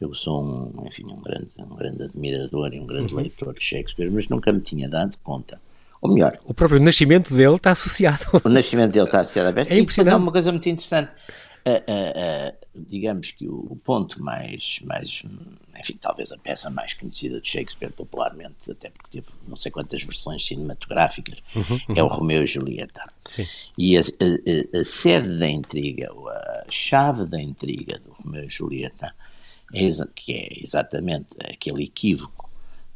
eu 0.00 0.12
sou, 0.14 0.42
um, 0.42 0.86
enfim, 0.86 1.04
um 1.04 1.20
grande, 1.20 1.48
um 1.58 1.76
grande 1.76 2.02
admirador 2.02 2.74
e 2.74 2.80
um 2.80 2.86
grande 2.86 3.14
uhum. 3.14 3.20
leitor 3.20 3.54
de 3.54 3.62
Shakespeare, 3.62 4.10
mas 4.10 4.28
nunca 4.28 4.52
me 4.52 4.60
tinha 4.60 4.88
dado 4.88 5.16
conta 5.22 5.60
ou 6.04 6.12
melhor. 6.12 6.38
O 6.44 6.52
próprio 6.52 6.78
nascimento 6.80 7.34
dele 7.34 7.56
está 7.56 7.70
associado. 7.70 8.26
O 8.44 8.48
nascimento 8.50 8.92
dele 8.92 9.06
está 9.06 9.22
associado 9.22 9.48
à 9.48 9.52
peste. 9.54 9.72
É 9.74 9.78
impressionante. 9.78 10.12
E 10.12 10.14
é 10.14 10.16
uma 10.18 10.30
coisa 10.30 10.52
muito 10.52 10.68
interessante. 10.68 11.10
Uh, 11.66 11.70
uh, 11.70 12.50
uh, 12.50 12.56
digamos 12.74 13.30
que 13.30 13.48
o, 13.48 13.66
o, 13.70 13.76
ponto 13.76 14.22
mais, 14.22 14.80
mais, 14.84 15.22
enfim, 15.80 15.98
talvez 15.98 16.30
a 16.30 16.36
peça 16.36 16.68
mais 16.68 16.92
conhecida 16.92 17.40
de 17.40 17.48
Shakespeare 17.48 17.90
popularmente, 17.90 18.70
até 18.70 18.90
porque 18.90 19.08
teve 19.12 19.28
não 19.48 19.56
sei 19.56 19.72
quantas 19.72 20.02
versões 20.02 20.46
cinematográficas, 20.46 21.38
uhum, 21.56 21.80
uhum. 21.88 21.94
é 21.96 22.02
o 22.02 22.06
Romeu 22.06 22.44
e 22.44 22.46
Julieta. 22.46 23.10
Sim. 23.24 23.46
E 23.78 23.96
a, 23.96 24.02
a, 24.02 24.80
a, 24.80 24.84
sede 24.84 25.38
da 25.38 25.48
intriga, 25.48 26.10
a 26.12 26.66
chave 26.70 27.24
da 27.24 27.40
intriga 27.40 27.98
do 27.98 28.12
Romeu 28.12 28.44
e 28.44 28.50
Julieta, 28.50 29.14
é, 29.72 29.88
que 30.14 30.34
é 30.34 30.62
exatamente 30.62 31.28
aquele 31.50 31.84
equívoco 31.84 32.43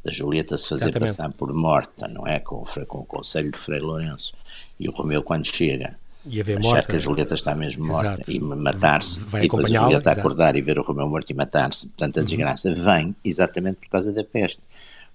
da 0.09 0.15
Julieta 0.15 0.57
se 0.57 0.67
fazer 0.67 0.85
Exatamente. 0.85 1.11
passar 1.11 1.31
por 1.31 1.53
morta, 1.53 2.07
não 2.07 2.27
é? 2.27 2.39
Com, 2.39 2.63
com 2.87 2.99
o 2.99 3.05
conselho 3.05 3.51
de 3.51 3.57
Frei 3.57 3.79
Lourenço. 3.79 4.33
E 4.79 4.89
o 4.89 4.91
Romeu, 4.91 5.21
quando 5.21 5.45
chega, 5.45 5.95
e 6.25 6.41
a 6.41 6.43
ver 6.43 6.59
achar 6.59 6.69
morta, 6.69 6.87
que 6.87 6.95
a 6.95 6.99
Julieta 6.99 7.35
está 7.35 7.55
mesmo 7.55 7.85
morta 7.85 8.13
exato. 8.13 8.31
e 8.31 8.39
matar-se, 8.39 9.19
e 9.19 9.41
depois 9.41 9.65
a 9.65 9.69
Julieta 9.69 10.09
exato. 10.09 10.19
acordar 10.19 10.55
e 10.55 10.61
ver 10.61 10.79
o 10.79 10.81
Romeu 10.81 11.07
morto 11.07 11.29
e 11.29 11.33
matar-se. 11.33 11.87
Portanto, 11.87 12.17
a 12.17 12.19
uhum. 12.21 12.25
desgraça 12.25 12.73
vem 12.73 13.15
exatamente 13.23 13.77
por 13.77 13.89
causa 13.89 14.11
da 14.11 14.23
peste. 14.23 14.59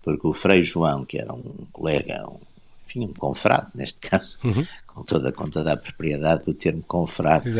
Porque 0.02 0.26
o 0.26 0.32
Frei 0.32 0.62
João, 0.62 1.04
que 1.04 1.18
era 1.18 1.32
um 1.32 1.66
colega, 1.72 2.28
um, 2.28 2.38
enfim, 2.86 3.06
um 3.06 3.14
confrade, 3.14 3.68
neste 3.74 4.00
caso, 4.00 4.38
uhum. 4.44 4.66
com, 4.86 5.02
toda, 5.02 5.32
com 5.32 5.48
toda 5.48 5.72
a 5.72 5.76
propriedade 5.76 6.44
do 6.44 6.54
termo 6.54 6.82
confrade 6.86 7.50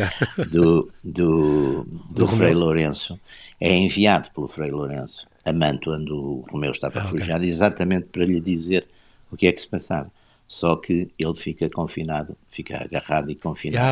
do, 0.49 0.89
do, 1.03 1.83
do, 1.83 1.87
do 2.11 2.27
Frei. 2.27 2.53
Lourenço, 2.53 3.19
é 3.59 3.75
enviado 3.75 4.29
pelo 4.31 4.47
Frei 4.47 4.69
Lourenço 4.69 5.27
a 5.45 5.53
Mantua, 5.53 5.97
onde 5.97 6.11
o 6.11 6.43
Romeu 6.51 6.71
estava 6.71 6.99
ah, 6.99 7.03
refugiado, 7.03 7.39
okay. 7.39 7.49
exatamente 7.49 8.07
para 8.07 8.25
lhe 8.25 8.41
dizer 8.41 8.87
o 9.31 9.37
que 9.37 9.47
é 9.47 9.51
que 9.51 9.61
se 9.61 9.67
passava. 9.67 10.11
Só 10.47 10.75
que 10.75 11.07
ele 11.17 11.33
fica 11.33 11.67
confinado, 11.71 12.37
fica 12.51 12.83
agarrado 12.83 13.31
e 13.31 13.35
confinado 13.35 13.83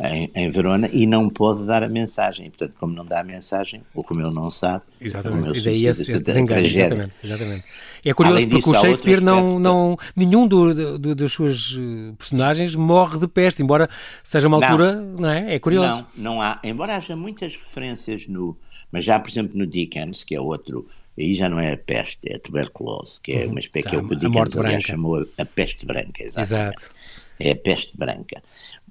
ah, 0.00 0.08
em, 0.08 0.30
em, 0.34 0.50
Verona 0.50 0.88
e 0.90 1.06
não 1.06 1.28
pode 1.28 1.66
dar 1.66 1.82
a 1.82 1.88
mensagem. 1.90 2.48
Portanto, 2.48 2.74
como 2.80 2.94
não 2.94 3.04
dá 3.04 3.20
a 3.20 3.24
mensagem, 3.24 3.82
o 3.94 4.00
Romeu 4.00 4.30
não 4.30 4.50
sabe. 4.50 4.82
Exatamente. 4.98 5.58
E 5.58 5.62
daí 5.62 5.86
esse, 5.86 6.10
esse 6.10 6.22
desengano. 6.22 6.64
Exatamente, 6.64 7.12
exatamente. 7.22 7.64
É 8.02 8.14
curioso 8.14 8.36
Além 8.38 8.48
porque 8.48 8.70
disso, 8.70 8.70
o 8.70 8.80
Shakespeare 8.80 9.20
não, 9.20 9.58
não, 9.58 9.98
nenhum 10.16 10.48
do, 10.48 10.98
do, 10.98 11.14
dos 11.14 11.34
seus 11.34 11.78
eh, 11.78 12.14
personagens 12.16 12.74
morre 12.74 13.18
de 13.18 13.28
peste, 13.28 13.62
embora 13.62 13.86
seja 14.24 14.48
uma 14.48 14.56
altura, 14.56 14.94
não, 14.94 15.20
não 15.20 15.30
é? 15.30 15.54
É 15.54 15.58
curioso. 15.58 16.06
Não, 16.16 16.34
não 16.34 16.42
há. 16.42 16.58
Embora 16.64 16.96
haja 16.96 17.14
muitas 17.14 17.56
referências 17.56 18.26
no, 18.26 18.56
mas 18.92 19.04
já, 19.04 19.18
por 19.18 19.30
exemplo, 19.30 19.56
no 19.56 19.66
Dickens, 19.66 20.24
que 20.24 20.34
é 20.34 20.40
outro, 20.40 20.88
aí 21.18 21.34
já 21.34 21.48
não 21.48 21.58
é 21.58 21.72
a 21.72 21.78
peste, 21.78 22.30
é 22.30 22.36
a 22.36 22.38
tuberculose, 22.38 23.20
que 23.20 23.32
é 23.32 23.44
uhum. 23.44 23.52
uma 23.52 23.60
espécie 23.60 23.88
que 23.88 23.96
é 23.96 23.98
o 23.98 24.06
que 24.06 24.14
o 24.14 24.18
Dickens 24.18 24.56
aliás, 24.56 24.84
chamou 24.84 25.26
a, 25.38 25.44
peste 25.44 25.86
branca, 25.86 26.22
exatamente. 26.22 26.78
Exato. 26.78 26.94
É 27.38 27.52
a 27.52 27.56
peste 27.56 27.96
branca. 27.96 28.42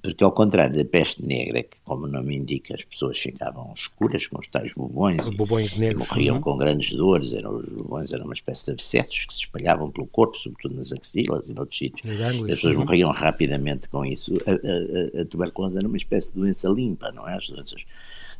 Porque 0.02 0.24
ao 0.24 0.32
contrário 0.32 0.74
da 0.74 0.84
peste 0.84 1.24
negra, 1.24 1.62
que 1.62 1.76
como 1.84 2.06
o 2.06 2.08
nome 2.08 2.34
indica, 2.34 2.74
as 2.74 2.82
pessoas 2.82 3.18
ficavam 3.18 3.70
escuras 3.74 4.26
com 4.26 4.40
os 4.40 4.48
tais 4.48 4.72
bubões, 4.72 5.28
bubões 5.28 5.72
e, 5.72 5.80
negros, 5.80 6.06
e 6.06 6.08
morriam 6.08 6.36
uhum. 6.36 6.40
com 6.40 6.56
grandes 6.56 6.94
dores, 6.94 7.34
eram, 7.34 7.56
os 7.56 7.66
bubões 7.66 8.10
eram 8.10 8.24
uma 8.24 8.32
espécie 8.32 8.64
de 8.64 8.72
abscessos 8.72 9.26
que 9.26 9.34
se 9.34 9.40
espalhavam 9.40 9.90
pelo 9.90 10.06
corpo, 10.06 10.38
sobretudo 10.38 10.76
nas 10.76 10.90
axilas 10.90 11.50
e 11.50 11.54
noutros 11.54 11.78
sítios. 11.78 12.10
As 12.20 12.54
pessoas 12.54 12.74
uhum. 12.74 12.80
morriam 12.80 13.10
rapidamente 13.10 13.88
com 13.90 14.04
isso. 14.04 14.34
A, 14.46 15.18
a, 15.18 15.20
a, 15.20 15.24
tuberculose 15.26 15.78
era 15.78 15.86
uma 15.86 15.98
espécie 15.98 16.32
de 16.32 16.40
doença 16.40 16.68
limpa, 16.68 17.12
não 17.12 17.28
é? 17.28 17.36
As 17.36 17.48
doenças 17.48 17.84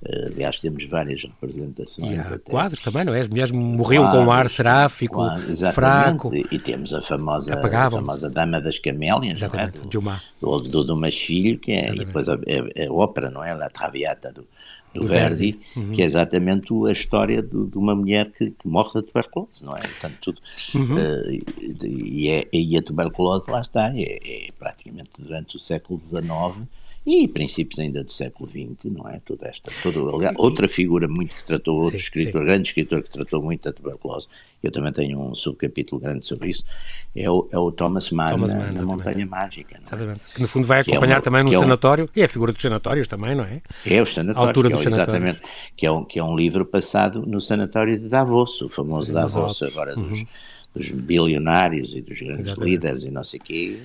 aliás, 0.02 0.58
temos 0.58 0.84
várias 0.86 1.22
representações. 1.22 2.28
E 2.28 2.32
há 2.32 2.38
quadros 2.38 2.80
também, 2.80 3.04
não 3.04 3.14
é? 3.14 3.20
As 3.20 3.28
mulheres 3.28 3.52
morriam 3.52 4.04
quadros, 4.04 4.24
com 4.24 4.30
um 4.30 4.32
ar 4.32 4.48
seráfico, 4.48 5.14
quadros, 5.16 5.60
fraco. 5.74 6.30
E 6.50 6.58
temos 6.58 6.94
a 6.94 7.02
famosa, 7.02 7.54
a 7.54 7.90
famosa 7.90 8.30
Dama 8.30 8.60
das 8.60 8.78
Camélias, 8.78 9.36
exatamente, 9.36 9.82
não 9.82 10.12
é? 10.12 10.20
Do, 10.40 10.60
do, 10.60 10.68
do 10.68 10.84
Dumas 10.84 11.14
Filho, 11.14 11.58
que 11.58 11.72
é, 11.72 11.94
e 11.94 11.98
depois 11.98 12.28
a, 12.30 12.34
a, 12.34 12.36
a, 12.36 12.92
ópera, 12.92 13.30
não 13.30 13.44
é? 13.44 13.52
La 13.52 13.68
Traviata 13.68 14.32
do, 14.32 14.46
do, 14.94 15.00
do 15.00 15.06
Verdi, 15.06 15.52
Verdi. 15.52 15.60
Uhum. 15.76 15.92
que 15.92 16.00
é 16.00 16.04
exatamente 16.06 16.72
a 16.88 16.92
história 16.92 17.42
de, 17.42 17.66
de 17.66 17.76
uma 17.76 17.94
mulher 17.94 18.30
que, 18.30 18.52
que, 18.52 18.68
morre 18.68 18.94
da 18.94 19.02
tuberculose, 19.02 19.64
não 19.66 19.76
é? 19.76 19.80
Portanto, 19.80 20.16
tudo. 20.22 20.40
Uhum. 20.74 20.96
Uh, 20.96 21.84
e, 21.84 22.28
é, 22.28 22.48
e 22.50 22.74
a 22.78 22.82
tuberculose, 22.82 23.50
lá 23.50 23.60
está, 23.60 23.92
é, 23.94 24.18
é 24.24 24.48
praticamente 24.58 25.10
durante 25.18 25.56
o 25.56 25.58
século 25.58 26.00
XIX 26.02 26.66
e 27.06 27.26
princípios 27.26 27.78
ainda 27.78 28.04
do 28.04 28.10
século 28.10 28.48
XX, 28.48 28.92
não 28.92 29.08
é? 29.08 29.20
Toda 29.24 29.48
esta, 29.48 29.70
toda, 29.82 29.98
aliás, 30.14 30.36
outra 30.38 30.68
figura 30.68 31.08
muito 31.08 31.34
que 31.34 31.44
tratou, 31.44 31.76
outro 31.76 31.92
sim, 31.92 31.96
escritor, 31.96 32.42
sim. 32.42 32.46
grande 32.46 32.68
escritor 32.68 33.02
que 33.02 33.10
tratou 33.10 33.42
muito 33.42 33.62
da 33.64 33.72
tuberculose, 33.72 34.28
eu 34.62 34.70
também 34.70 34.92
tenho 34.92 35.18
um 35.18 35.34
subcapítulo 35.34 36.00
grande 36.00 36.26
sobre 36.26 36.50
isso, 36.50 36.62
é 37.16 37.28
o, 37.30 37.48
é 37.50 37.58
o 37.58 37.72
Thomas 37.72 38.10
Mann, 38.10 38.30
Thomas 38.30 38.52
Mann 38.52 38.72
na, 38.72 38.84
Montanha 38.84 39.26
Mágica. 39.26 39.76
É? 39.76 39.80
Exatamente. 39.80 40.34
Que 40.34 40.42
no 40.42 40.48
fundo 40.48 40.66
vai 40.66 40.84
que 40.84 40.90
acompanhar 40.90 41.14
é 41.14 41.16
uma, 41.16 41.22
também 41.22 41.44
no 41.44 41.52
sanatório, 41.52 42.02
é 42.02 42.04
um, 42.04 42.10
e 42.14 42.20
é 42.20 42.24
a 42.24 42.28
figura 42.28 42.52
dos 42.52 42.60
sanatórios 42.60 43.08
também, 43.08 43.34
não 43.34 43.44
é? 43.44 43.62
É 43.86 44.02
o 44.02 44.06
sanatório, 44.06 44.48
altura 44.48 44.68
que 44.68 44.76
é, 44.76 44.86
exatamente, 44.86 45.40
que 45.76 45.86
é, 45.86 45.90
um, 45.90 46.04
que 46.04 46.18
é 46.18 46.24
um 46.24 46.36
livro 46.36 46.66
passado 46.66 47.24
no 47.26 47.40
sanatório 47.40 47.98
de 47.98 48.08
Davos, 48.10 48.60
o 48.60 48.68
famoso 48.68 49.12
Davos, 49.12 49.62
agora 49.62 49.94
dos... 49.94 50.18
Uhum 50.18 50.26
dos 50.59 50.59
bilionários 50.76 51.94
e 51.94 52.00
dos 52.00 52.20
grandes 52.20 52.46
Exatamente. 52.46 52.70
líderes 52.70 53.04
e 53.04 53.10
não 53.10 53.24
sei 53.24 53.40
o 53.40 53.42
quê, 53.42 53.78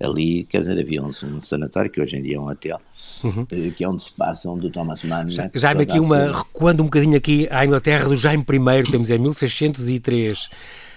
ali, 0.00 0.44
quer 0.44 0.60
dizer, 0.60 0.78
havia 0.78 1.02
um, 1.02 1.08
um, 1.08 1.40
sanatório 1.40 1.90
que 1.90 2.00
hoje 2.00 2.16
em 2.16 2.22
dia 2.22 2.36
é 2.36 2.40
um 2.40 2.48
hotel, 2.48 2.80
uhum. 3.22 3.46
Eh, 3.50 3.70
que 3.70 3.84
é 3.84 3.88
onde 3.88 4.02
se 4.02 4.12
passam 4.12 4.58
do 4.58 4.70
Thomas 4.70 5.04
Mann. 5.04 5.28
Já, 5.28 5.48
Jaime, 5.54 5.82
aqui 5.82 6.00
uma, 6.00 6.32
recuando 6.32 6.82
um 6.82 6.86
bocadinho 6.86 7.16
aqui 7.16 7.46
à 7.50 7.64
Inglaterra 7.64 8.08
do 8.08 8.16
Jaime 8.16 8.42
I, 8.42 8.90
temos 8.90 9.10
em 9.10 9.18
1603. 9.18 10.50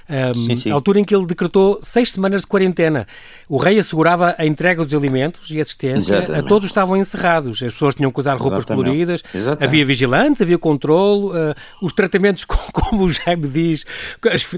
Um, 0.09 0.33
sim, 0.33 0.55
sim. 0.55 0.71
a 0.71 0.73
altura 0.73 0.99
em 0.99 1.03
que 1.03 1.13
ele 1.13 1.25
decretou 1.25 1.79
seis 1.81 2.11
semanas 2.11 2.41
de 2.41 2.47
quarentena. 2.47 3.05
O 3.49 3.57
rei 3.57 3.77
assegurava 3.77 4.35
a 4.37 4.45
entrega 4.45 4.83
dos 4.83 4.93
alimentos 4.93 5.49
e 5.51 5.59
assistência 5.59 6.15
Exatamente. 6.15 6.45
a 6.45 6.47
todos 6.47 6.65
os 6.65 6.71
estavam 6.71 6.95
encerrados. 6.95 7.61
As 7.61 7.73
pessoas 7.73 7.95
tinham 7.95 8.11
que 8.11 8.19
usar 8.19 8.35
roupas 8.35 8.59
Exatamente. 8.59 8.85
coloridas, 8.85 9.23
Exatamente. 9.33 9.63
havia 9.63 9.85
vigilantes, 9.85 10.41
havia 10.41 10.57
controle, 10.57 11.25
uh, 11.25 11.55
os 11.81 11.91
tratamentos, 11.91 12.45
como 12.73 13.03
o 13.03 13.11
Jaime 13.11 13.47
diz, 13.47 13.85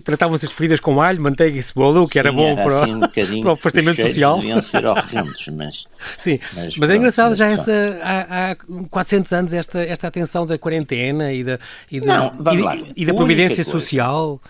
tratavam-se 0.04 0.46
as 0.46 0.52
feridas 0.52 0.80
com 0.80 1.02
alho, 1.02 1.22
manteiga 1.22 1.58
e 1.58 1.62
cebola, 1.62 2.02
o 2.02 2.08
que 2.08 2.14
sim, 2.14 2.20
era 2.20 2.32
bom 2.32 2.48
era 2.50 2.64
para, 2.64 2.84
assim 2.84 3.36
um 3.36 3.42
para 3.42 3.50
o 3.50 3.54
afastamento 3.54 4.02
social. 4.02 4.36
deviam 4.38 4.62
ser 4.62 4.86
horrendos, 4.86 5.46
mas... 5.56 5.84
Sim, 6.18 6.40
mas, 6.56 6.78
mas 6.78 6.90
é 6.90 6.96
engraçado 6.96 7.36
já 7.36 7.48
essa, 7.48 8.00
há, 8.02 8.52
há 8.52 8.56
400 8.90 9.34
anos 9.34 9.54
esta, 9.54 9.80
esta 9.80 10.08
atenção 10.08 10.46
da 10.46 10.58
quarentena 10.58 11.34
e 11.34 11.44
da, 11.44 11.60
e 11.92 12.00
da, 12.00 12.32
Não, 12.32 12.54
e, 12.54 13.04
e 13.04 13.06
da 13.06 13.14
providência 13.14 13.64
social. 13.64 14.40
Oh, 14.42 14.48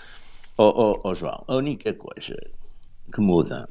oh, 0.64 1.00
oh, 1.04 1.14
João, 1.14 1.44
a 1.48 1.56
única 1.56 1.94
coisa 1.94 2.36
que 3.14 3.22
muda 3.22 3.68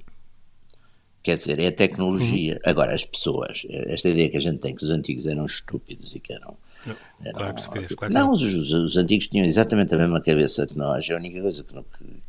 Quer 1.22 1.36
dizer, 1.36 1.58
é 1.58 1.66
a 1.66 1.72
tecnologia. 1.72 2.54
Uhum. 2.54 2.70
Agora, 2.70 2.94
as 2.94 3.04
pessoas, 3.04 3.66
esta 3.68 4.08
ideia 4.08 4.30
que 4.30 4.36
a 4.36 4.40
gente 4.40 4.60
tem 4.60 4.74
que 4.74 4.82
os 4.82 4.88
antigos 4.88 5.26
eram 5.26 5.44
estúpidos 5.44 6.14
e 6.14 6.20
que 6.20 6.32
eram. 6.32 6.56
Não, 6.86 7.32
claro 7.32 7.54
que 7.54 7.62
se 7.62 7.96
claro 7.96 8.14
não, 8.14 8.32
os, 8.32 8.42
os, 8.42 8.72
os, 8.72 8.96
antigos 8.96 9.26
tinham 9.26 9.44
exatamente 9.44 9.94
a 9.94 9.98
mesma 9.98 10.20
cabeça 10.20 10.66
que 10.66 10.76
nós. 10.76 11.08
A 11.10 11.16
única 11.16 11.40
coisa 11.40 11.64
que, 11.64 11.74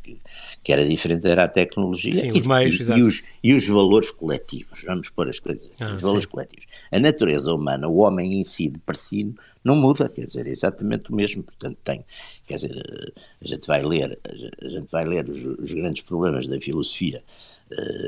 que, 0.02 0.20
que 0.64 0.72
era 0.72 0.84
diferente 0.84 1.26
era 1.28 1.44
a 1.44 1.48
tecnologia 1.48 2.12
sim, 2.12 2.28
e, 2.28 2.32
os 2.32 2.46
meios, 2.46 2.88
e, 2.88 2.92
e, 2.92 3.02
os, 3.02 3.22
e 3.42 3.54
os 3.54 3.66
valores 3.68 4.10
coletivos. 4.10 4.82
Vamos 4.84 5.08
pôr 5.08 5.28
as 5.28 5.38
coisas 5.38 5.70
assim: 5.72 5.84
ah, 5.84 5.94
os 5.94 6.02
valores 6.02 6.24
sim. 6.24 6.30
coletivos. 6.30 6.66
A 6.90 6.98
natureza 6.98 7.54
humana, 7.54 7.88
o 7.88 7.98
homem 7.98 8.40
em 8.40 8.44
si, 8.44 8.68
de 8.68 8.78
per 8.80 8.96
si, 8.96 9.32
não 9.62 9.76
muda, 9.76 10.08
quer 10.08 10.26
dizer, 10.26 10.46
é 10.46 10.50
exatamente 10.50 11.10
o 11.10 11.14
mesmo. 11.14 11.42
Portanto, 11.42 11.78
tem, 11.84 12.04
quer 12.46 12.54
dizer, 12.54 13.12
a 13.40 13.46
gente 13.46 13.66
vai 13.66 13.82
ler, 13.82 14.18
a 14.24 14.68
gente 14.68 14.90
vai 14.90 15.04
ler 15.04 15.28
os, 15.28 15.44
os 15.44 15.72
grandes 15.72 16.02
problemas 16.02 16.48
da 16.48 16.60
filosofia 16.60 17.18
eh, 17.18 17.49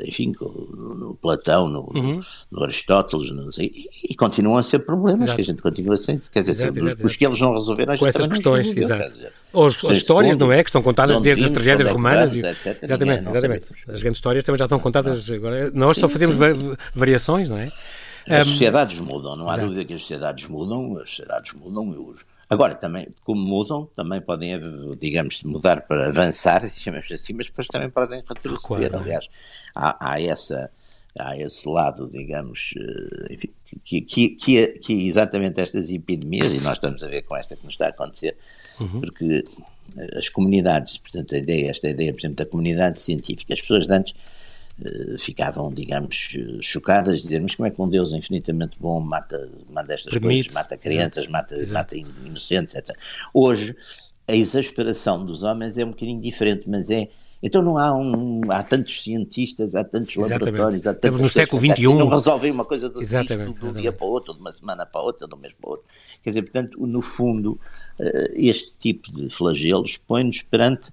enfim, 0.04 0.32
no 0.40 1.16
Platão, 1.20 1.68
no, 1.68 1.80
uhum. 1.94 2.20
no 2.50 2.64
Aristóteles, 2.64 3.30
não 3.30 3.50
sei, 3.52 3.66
e, 3.74 4.12
e, 4.12 4.14
continuam 4.14 4.56
a 4.56 4.62
ser 4.62 4.80
problemas 4.80 5.22
exato. 5.22 5.36
que 5.36 5.42
a 5.42 5.44
gente 5.44 5.62
continua 5.62 5.96
sem, 5.96 6.18
quer 6.18 6.40
dizer, 6.40 6.52
exato, 6.52 6.80
os, 6.80 6.92
exato, 6.92 7.18
que 7.18 7.26
eles 7.26 7.40
não 7.40 7.52
resolveram, 7.54 7.92
a 7.92 7.96
gente 7.96 8.00
Com 8.00 8.08
essas 8.08 8.26
questões, 8.26 8.66
resolveu, 8.66 8.84
exato. 8.84 9.12
Dizer, 9.12 9.32
Os, 9.52 9.84
as 9.84 9.98
histórias, 9.98 10.32
fundo, 10.32 10.46
não 10.46 10.52
é? 10.52 10.62
Que 10.62 10.68
estão 10.68 10.82
contadas 10.82 11.20
desde 11.20 11.44
as 11.44 11.50
tragédias 11.50 11.88
é 11.88 11.92
romanas. 11.92 12.34
E, 12.34 12.44
etc, 12.44 12.82
exatamente, 12.82 13.28
exatamente. 13.28 13.66
As 13.88 14.02
grandes 14.02 14.18
histórias 14.18 14.44
também 14.44 14.58
já 14.58 14.64
estão 14.64 14.78
contadas 14.78 15.30
agora. 15.30 15.70
Nós 15.72 15.96
sim, 15.96 16.00
só 16.00 16.08
fazemos 16.08 16.34
sim, 16.34 16.76
variações, 16.94 17.48
não 17.48 17.58
é? 17.58 17.70
As 18.28 18.46
sociedades 18.46 18.98
mudam, 18.98 19.36
não 19.36 19.48
há 19.48 19.56
dúvida 19.56 19.84
que 19.84 19.94
as 19.94 20.00
sociedades 20.00 20.46
mudam, 20.46 20.96
as 20.98 21.10
sociedades 21.10 21.52
mudam, 21.52 21.88
os, 21.88 22.24
Agora, 22.52 22.74
também, 22.74 23.08
como 23.24 23.40
mudam, 23.40 23.88
também 23.96 24.20
podem, 24.20 24.60
digamos, 24.98 25.42
mudar 25.42 25.80
para 25.86 26.08
avançar, 26.08 26.68
chamamos 26.68 27.10
assim, 27.10 27.32
mas 27.32 27.46
depois 27.46 27.66
também 27.66 27.88
podem 27.88 28.22
retroceder. 28.28 28.90
Claro. 28.90 29.02
Aliás, 29.02 29.26
há, 29.74 30.12
há, 30.12 30.20
essa, 30.20 30.70
há 31.18 31.34
esse 31.38 31.66
lado, 31.66 32.10
digamos, 32.10 32.74
eh, 32.76 33.32
enfim, 33.32 33.48
que, 33.82 34.02
que, 34.02 34.28
que, 34.30 34.66
que, 34.66 35.08
exatamente 35.08 35.62
estas 35.62 35.90
epidemias, 35.90 36.52
e 36.52 36.60
nós 36.60 36.74
estamos 36.74 37.02
a 37.02 37.08
ver 37.08 37.22
com 37.22 37.34
esta 37.34 37.56
que 37.56 37.64
nos 37.64 37.72
está 37.72 37.86
a 37.86 37.88
acontecer, 37.88 38.36
uhum. 38.78 39.00
porque 39.00 39.44
as 40.14 40.28
comunidades, 40.28 40.98
portanto, 40.98 41.34
a 41.34 41.38
ideia, 41.38 41.70
esta 41.70 41.88
ideia, 41.88 42.12
por 42.12 42.20
exemplo, 42.20 42.36
da 42.36 42.44
comunidade 42.44 43.00
científica, 43.00 43.54
as 43.54 43.62
pessoas 43.62 43.86
de 43.86 43.94
antes 43.94 44.14
eh, 44.14 44.18
ficavam, 45.18 45.72
digamos, 45.72 46.36
chocadas, 46.60 47.22
dizer, 47.22 47.40
mas 47.40 47.54
como 47.54 47.66
é 47.66 47.70
que 47.70 47.80
um 47.80 47.88
Deus 47.88 48.12
infinitamente 48.12 48.76
bom 48.80 49.00
mata, 49.00 49.48
mata 49.70 49.94
estas 49.94 50.12
Permite. 50.12 50.48
coisas, 50.48 50.54
mata 50.54 50.76
crianças, 50.76 51.26
mata, 51.28 51.56
mata 51.72 51.96
inocentes, 51.96 52.74
etc. 52.74 52.96
Hoje, 53.32 53.76
a 54.26 54.34
exasperação 54.34 55.24
dos 55.24 55.42
homens 55.42 55.78
é 55.78 55.84
um 55.84 55.90
bocadinho 55.90 56.20
diferente, 56.20 56.68
mas 56.68 56.90
é 56.90 57.08
então 57.42 57.60
não 57.60 57.76
há 57.76 57.92
um, 57.94 58.40
há 58.50 58.62
tantos 58.62 59.02
cientistas, 59.02 59.74
há 59.74 59.82
tantos 59.82 60.16
exatamente. 60.16 60.44
laboratórios, 60.44 60.86
há 60.86 60.94
tantos 60.94 61.18
Estamos 61.18 61.20
no 61.20 61.28
século 61.28 61.60
XXI. 61.60 61.82
não 61.82 62.08
resolvem 62.08 62.50
uma 62.52 62.64
coisa 62.64 62.88
do, 62.88 63.00
disto, 63.00 63.24
de 63.24 63.64
um 63.66 63.72
dia 63.72 63.92
para 63.92 64.06
o 64.06 64.10
outro, 64.10 64.32
de 64.32 64.40
uma 64.40 64.52
semana 64.52 64.86
para 64.86 65.00
a 65.00 65.04
outra, 65.04 65.26
de 65.26 65.34
um 65.34 65.38
mês 65.38 65.52
para 65.60 65.68
o 65.68 65.72
outro. 65.72 65.86
Quer 66.22 66.30
dizer, 66.30 66.42
portanto, 66.42 66.86
no 66.86 67.02
fundo, 67.02 67.58
eh, 67.98 68.32
este 68.34 68.72
tipo 68.78 69.12
de 69.12 69.28
flagelos 69.28 69.96
põe-nos 69.96 70.40
perante 70.42 70.92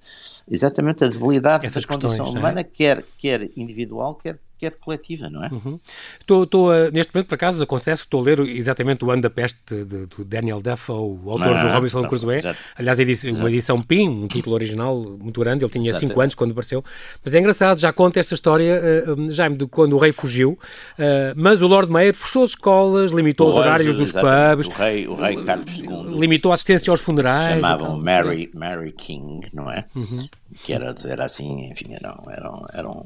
exatamente 0.50 1.04
a 1.04 1.08
debilidade 1.08 1.68
Essas 1.68 1.84
da 1.84 1.94
condição 1.94 2.10
questões, 2.12 2.36
é? 2.36 2.40
humana, 2.40 2.62
é? 2.62 2.64
quer, 2.64 3.06
quer 3.18 3.52
individual, 3.56 4.16
quer 4.16 4.40
quer 4.60 4.72
coletiva, 4.72 5.30
não 5.30 5.44
é? 5.44 5.50
Uhum. 5.50 5.80
Estou, 6.20 6.44
estou 6.44 6.72
a, 6.72 6.92
neste 6.92 7.14
momento, 7.14 7.28
por 7.28 7.36
acaso, 7.36 7.64
acontece 7.64 8.02
que 8.02 8.08
estou 8.08 8.22
a 8.22 8.24
ler 8.24 8.40
exatamente 8.42 9.06
o 9.06 9.12
Ano 9.12 9.22
da 9.22 9.30
Peste 9.30 9.58
de, 9.86 10.06
do 10.06 10.26
Daniel 10.26 10.62
Defoe, 10.62 11.20
o 11.24 11.32
autor 11.32 11.58
ah, 11.58 11.66
do 11.66 11.74
Robinson 11.74 12.04
Crusoe. 12.08 12.42
Aliás, 12.76 13.00
edição, 13.00 13.32
uma 13.32 13.50
edição 13.50 13.82
PIN, 13.82 14.10
um 14.10 14.28
título 14.28 14.56
original 14.56 15.00
muito 15.00 15.40
grande, 15.40 15.64
ele 15.64 15.72
tinha 15.72 15.94
5 15.94 16.20
anos 16.20 16.36
quando 16.36 16.52
apareceu. 16.52 16.84
Mas 17.24 17.34
é 17.34 17.40
engraçado, 17.40 17.80
já 17.80 17.94
conta 17.94 18.20
esta 18.20 18.34
história, 18.34 19.06
uh, 19.08 19.32
Jaime, 19.32 19.56
de 19.56 19.66
quando 19.68 19.94
o 19.94 19.98
rei 19.98 20.12
fugiu, 20.12 20.52
uh, 20.52 21.34
mas 21.36 21.62
o 21.62 21.68
Lord 21.68 21.92
Mayor 21.92 22.14
fechou 22.14 22.44
as 22.44 22.52
escolas, 22.52 23.12
limitou 23.12 23.48
os 23.48 23.56
horários 23.56 23.96
dos 23.96 24.12
pubs, 24.12 24.68
o 24.68 24.72
rei, 24.72 25.08
o 25.08 25.16
rei 25.16 25.44
Carlos 25.44 25.80
II, 25.80 26.20
limitou 26.20 26.52
a 26.52 26.56
assistência 26.56 26.92
aos 26.92 27.02
funerais. 27.02 27.62
Chamavam 27.62 27.98
Mary, 27.98 28.50
Mary 28.54 28.92
King, 28.92 29.48
não 29.54 29.72
é? 29.72 29.82
Uhum. 29.96 30.28
Que 30.64 30.74
era, 30.74 30.96
era 31.06 31.26
assim, 31.26 31.70
enfim, 31.72 31.94
era, 31.94 32.18
era, 32.28 32.52
um, 32.52 32.62
era, 32.74 32.90
um, 32.90 33.04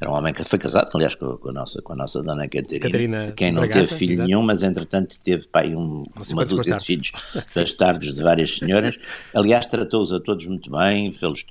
era 0.00 0.10
um 0.10 0.14
homem 0.14 0.34
que 0.34 0.44
foi 0.44 0.58
casado, 0.58 0.81
aliás, 0.94 1.14
com, 1.14 1.36
com 1.36 1.48
a, 1.50 1.52
nossa, 1.52 1.82
com 1.82 1.92
a 1.92 1.96
nossa 1.96 2.22
dona 2.22 2.48
Catarina, 2.48 2.80
Catarina 2.80 3.32
quem 3.32 3.52
não 3.52 3.60
Bragaça, 3.62 3.86
teve 3.86 3.98
filho 3.98 4.12
exato. 4.12 4.26
nenhum, 4.26 4.42
mas 4.42 4.62
entretanto 4.62 5.18
teve 5.22 5.46
pai, 5.46 5.74
um, 5.74 6.04
uma 6.30 6.44
dúzia 6.44 6.76
de 6.76 6.84
filhos 6.84 7.12
bastardos 7.54 8.12
de 8.14 8.22
várias 8.22 8.56
senhoras. 8.56 8.98
Aliás, 9.34 9.66
tratou-os 9.66 10.12
a 10.12 10.20
todos 10.20 10.46
muito 10.46 10.70
bem, 10.70 11.12
fez-lhes 11.12 11.44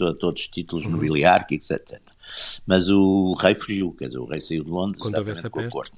a 0.00 0.14
todos 0.14 0.46
títulos 0.46 0.86
uhum. 0.86 0.92
nobiliárquicos, 0.92 1.70
etc. 1.70 2.00
Mas 2.66 2.90
o 2.90 3.34
rei 3.34 3.54
fugiu, 3.54 3.92
quer 3.92 4.06
dizer, 4.06 4.18
o 4.18 4.26
rei 4.26 4.40
saiu 4.40 4.64
de 4.64 4.70
Londres 4.70 5.02
exatamente 5.04 5.50
com 5.50 5.60
a 5.60 5.68
corte. 5.68 5.94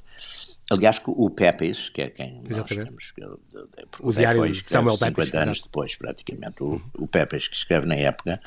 Aliás, 0.70 1.02
o 1.04 1.28
Pepys, 1.28 1.88
que 1.88 2.02
é 2.02 2.10
quem 2.10 2.42
Exatamente. 2.48 2.92
nós 2.92 3.12
temos, 3.12 3.12
de, 3.16 3.86
o 3.98 4.12
diário 4.12 4.48
de 4.48 4.68
Samuel 4.68 4.96
50 4.96 5.14
Pepys, 5.16 5.34
anos 5.34 5.56
exato. 5.56 5.68
depois, 5.68 5.96
praticamente, 5.96 6.62
o, 6.62 6.80
o 6.96 7.08
Pepys, 7.08 7.48
que 7.48 7.56
escreve 7.56 7.86
na 7.86 7.96
época, 7.96 8.40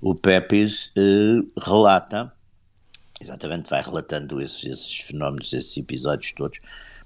o 0.00 0.16
Pepys 0.16 0.90
eh, 0.96 1.44
relata, 1.56 2.32
exatamente 3.20 3.68
vai 3.68 3.82
relatando 3.82 4.40
esses, 4.40 4.64
esses, 4.64 5.00
fenómenos, 5.00 5.52
esses 5.52 5.76
episódios 5.76 6.32
todos, 6.32 6.58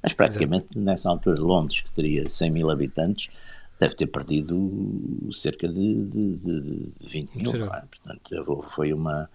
mas 0.03 0.13
praticamente 0.13 0.67
exato. 0.67 0.81
nessa 0.81 1.09
altura 1.09 1.41
Londres, 1.41 1.81
que 1.81 1.93
teria 1.93 2.29
100 2.29 2.51
mil 2.51 2.71
habitantes, 2.71 3.29
deve 3.81 3.95
ter 3.95 4.07
perdido 4.07 5.29
cerca 5.33 5.69
de, 5.69 6.05
de, 6.05 6.37
de 6.37 6.93
20 7.01 7.37
mil, 7.37 7.65
é? 7.67 7.85
Portanto, 7.87 8.65
foi 8.71 8.93
uma 8.93 9.29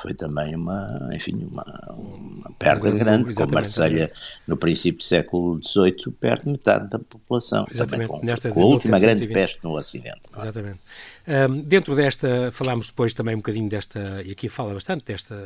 foi 0.00 0.14
também 0.14 0.54
uma, 0.54 1.10
enfim, 1.12 1.46
uma, 1.50 1.64
uma 1.90 2.50
perda 2.58 2.90
um, 2.90 2.98
grande, 2.98 3.34
com 3.34 3.46
Marselha 3.46 4.10
no 4.46 4.56
princípio 4.56 4.98
do 4.98 5.04
século 5.04 5.60
XVIII 5.62 6.12
perde 6.18 6.48
metade 6.48 6.88
da 6.88 6.98
população, 6.98 7.66
exatamente, 7.70 8.08
com, 8.08 8.20
Nesta 8.24 8.50
com 8.50 8.62
a 8.62 8.66
última 8.66 8.98
grande 8.98 9.26
peste 9.26 9.62
no 9.62 9.76
Ocidente. 9.76 10.20
É? 10.34 10.40
Exatamente. 10.40 10.78
Um, 11.28 11.60
dentro 11.60 11.94
desta, 11.94 12.50
falámos 12.50 12.88
depois 12.88 13.12
também 13.12 13.34
um 13.34 13.38
bocadinho 13.38 13.68
desta, 13.68 14.22
e 14.24 14.32
aqui 14.32 14.48
fala 14.48 14.72
bastante 14.72 15.04
desta 15.04 15.36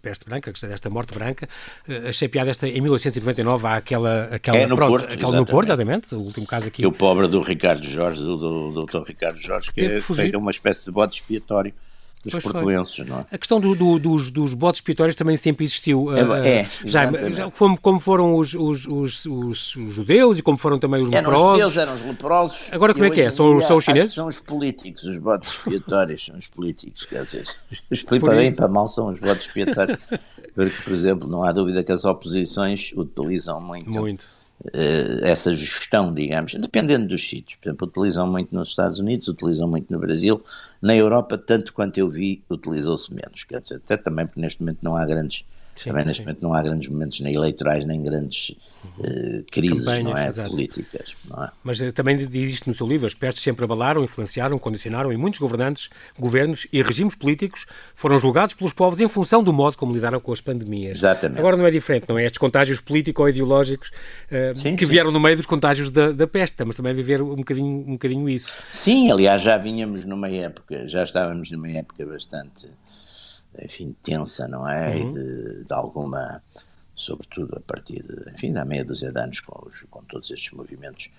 peste 0.00 0.24
branca, 0.24 0.52
desta 0.52 0.88
morte 0.88 1.12
branca, 1.12 1.48
uh, 1.88 2.08
achei 2.08 2.28
piada 2.28 2.50
esta, 2.50 2.68
em 2.68 2.80
1899 2.80 3.66
há 3.66 3.76
aquela, 3.76 4.24
aquela, 4.26 4.58
é 4.58 4.66
no 4.66 4.76
pronto, 4.76 4.90
Porto, 4.90 5.04
aquela 5.04 5.18
exatamente. 5.18 5.38
no 5.38 5.46
Porto, 5.46 5.68
exatamente, 5.68 6.14
o 6.14 6.20
último 6.20 6.46
caso 6.46 6.68
aqui. 6.68 6.82
E 6.82 6.86
o 6.86 6.92
pobre 6.92 7.26
do 7.26 7.40
Ricardo 7.40 7.84
Jorge, 7.84 8.22
do, 8.22 8.36
do, 8.36 8.72
do 8.72 8.86
Dr. 8.86 9.08
Ricardo 9.08 9.38
Jorge, 9.38 9.68
que, 9.72 10.00
que 10.00 10.34
é 10.34 10.38
uma 10.38 10.52
espécie 10.52 10.84
de 10.84 10.92
bode 10.92 11.16
expiatório 11.16 11.74
dos 12.22 12.32
pois 12.32 12.44
portuenses, 12.44 12.96
foi. 12.96 13.04
não 13.06 13.20
é? 13.20 13.26
A 13.30 13.38
questão 13.38 13.58
do, 13.58 13.74
do, 13.74 13.98
dos, 13.98 14.30
dos 14.30 14.52
bodes 14.52 14.78
expiatórios 14.78 15.14
também 15.14 15.36
sempre 15.36 15.64
existiu. 15.64 16.14
É, 16.14 16.60
é 16.60 16.66
já, 16.84 17.10
já 17.30 17.50
como, 17.50 17.78
como, 17.78 17.98
foram 17.98 18.34
os, 18.34 18.54
os, 18.54 18.86
os, 18.86 19.26
os, 19.26 19.74
judeus 19.74 20.38
e 20.38 20.42
como 20.42 20.58
foram 20.58 20.78
também 20.78 21.02
os 21.02 21.12
eram 21.12 21.30
leprosos. 21.30 21.42
Eram 21.42 21.52
os 21.52 21.58
judeus, 21.58 21.76
eram 21.76 21.94
os 21.94 22.02
leprosos. 22.02 22.68
Agora 22.72 22.92
como 22.92 23.06
é 23.06 23.10
que 23.10 23.22
é? 23.22 23.30
São, 23.30 23.58
são 23.60 23.76
os 23.78 23.84
chineses? 23.84 24.14
São 24.14 24.26
os 24.26 24.38
políticos, 24.38 25.04
os 25.04 25.16
bodes 25.16 25.48
expiatórios, 25.66 26.26
são 26.26 26.36
os 26.36 26.46
políticos, 26.48 27.06
quer 27.06 27.24
dizer, 27.24 27.44
para 28.20 28.34
bem 28.36 28.48
e 28.48 28.52
para 28.52 28.68
mal 28.68 28.86
são 28.86 29.08
os 29.08 29.18
bodes 29.18 29.46
expiatórios. 29.46 29.98
Porque, 30.54 30.82
por 30.82 30.92
exemplo, 30.92 31.28
não 31.28 31.42
há 31.42 31.52
dúvida 31.52 31.82
que 31.82 31.92
as 31.92 32.04
oposições 32.04 32.92
utilizam 32.94 33.60
muito. 33.60 33.90
Muito 33.90 34.24
eh, 34.24 34.39
essa 35.22 35.54
gestão, 35.54 36.12
digamos, 36.12 36.54
dependendo 36.54 37.08
dos 37.08 37.28
sítios. 37.28 37.58
Por 37.58 37.68
exemplo, 37.68 37.88
utilizam 37.88 38.30
muito 38.30 38.54
nos 38.54 38.68
Estados 38.68 38.98
Unidos, 38.98 39.28
utilizam 39.28 39.66
muito 39.68 39.90
no 39.92 39.98
Brasil. 39.98 40.42
Na 40.82 40.94
Europa, 40.94 41.38
tanto 41.38 41.72
quanto 41.72 41.98
eu 41.98 42.08
vi, 42.08 42.42
utilizou-se 42.50 43.12
menos. 43.12 43.46
Dizer, 43.62 43.76
até 43.76 43.96
também 43.96 44.26
porque 44.26 44.40
neste 44.40 44.60
momento 44.60 44.78
não 44.82 44.96
há 44.96 45.04
grandes 45.06 45.44
Sim, 45.80 45.90
Também 45.90 46.04
neste 46.04 46.18
sim. 46.18 46.26
momento 46.26 46.42
não 46.42 46.52
há 46.52 46.62
grandes 46.62 46.88
momentos 46.88 47.20
nem 47.20 47.34
eleitorais, 47.34 47.86
nem 47.86 48.02
grandes 48.02 48.50
uh, 48.50 49.42
crises 49.50 49.86
não 50.02 50.14
é? 50.14 50.30
políticas. 50.30 51.16
Não 51.26 51.44
é? 51.44 51.50
Mas 51.64 51.80
uh, 51.80 51.90
também 51.90 52.16
existe 52.16 52.68
no 52.68 52.74
seu 52.74 52.86
livro, 52.86 53.06
as 53.06 53.14
pestes 53.14 53.42
sempre 53.42 53.64
abalaram, 53.64 54.04
influenciaram, 54.04 54.58
condicionaram 54.58 55.10
e 55.10 55.16
muitos 55.16 55.40
governantes, 55.40 55.88
governos 56.18 56.66
e 56.70 56.82
regimes 56.82 57.14
políticos 57.14 57.64
foram 57.94 58.18
julgados 58.18 58.54
pelos 58.54 58.74
povos 58.74 59.00
em 59.00 59.08
função 59.08 59.42
do 59.42 59.54
modo 59.54 59.78
como 59.78 59.90
lidaram 59.90 60.20
com 60.20 60.32
as 60.32 60.40
pandemias. 60.42 60.98
Exatamente. 60.98 61.38
Agora 61.38 61.56
não 61.56 61.66
é 61.66 61.70
diferente, 61.70 62.04
não 62.06 62.18
é? 62.18 62.26
Estes 62.26 62.38
contágios 62.38 62.78
político-ideológicos 62.78 63.88
uh, 63.88 64.54
sim, 64.54 64.76
que 64.76 64.84
vieram 64.84 65.10
no 65.10 65.18
meio 65.18 65.38
dos 65.38 65.46
contágios 65.46 65.90
da, 65.90 66.12
da 66.12 66.26
peste, 66.26 66.62
mas 66.62 66.76
também 66.76 66.92
viver 66.92 67.22
um 67.22 67.36
bocadinho, 67.36 67.84
um 67.88 67.92
bocadinho 67.92 68.28
isso. 68.28 68.54
Sim, 68.70 69.10
aliás, 69.10 69.40
já 69.40 69.56
vínhamos 69.56 70.04
numa 70.04 70.28
época, 70.28 70.86
já 70.86 71.02
estávamos 71.02 71.50
numa 71.50 71.70
época 71.70 72.04
bastante 72.04 72.68
enfim, 73.58 73.94
tensa, 74.02 74.46
não 74.48 74.68
é? 74.68 74.96
Uhum. 74.96 75.12
De, 75.12 75.64
de, 75.64 75.72
alguma, 75.72 76.42
sobretudo 76.94 77.56
a 77.56 77.60
partir 77.60 78.02
de, 78.02 78.30
enfim, 78.30 78.52
da 78.52 78.64
meia 78.64 78.84
dúzia 78.84 79.12
de 79.12 79.18
anos 79.18 79.40
com, 79.40 79.68
os, 79.68 79.82
com 79.90 80.02
todos 80.04 80.30
estes 80.30 80.52
movimentos 80.52 81.10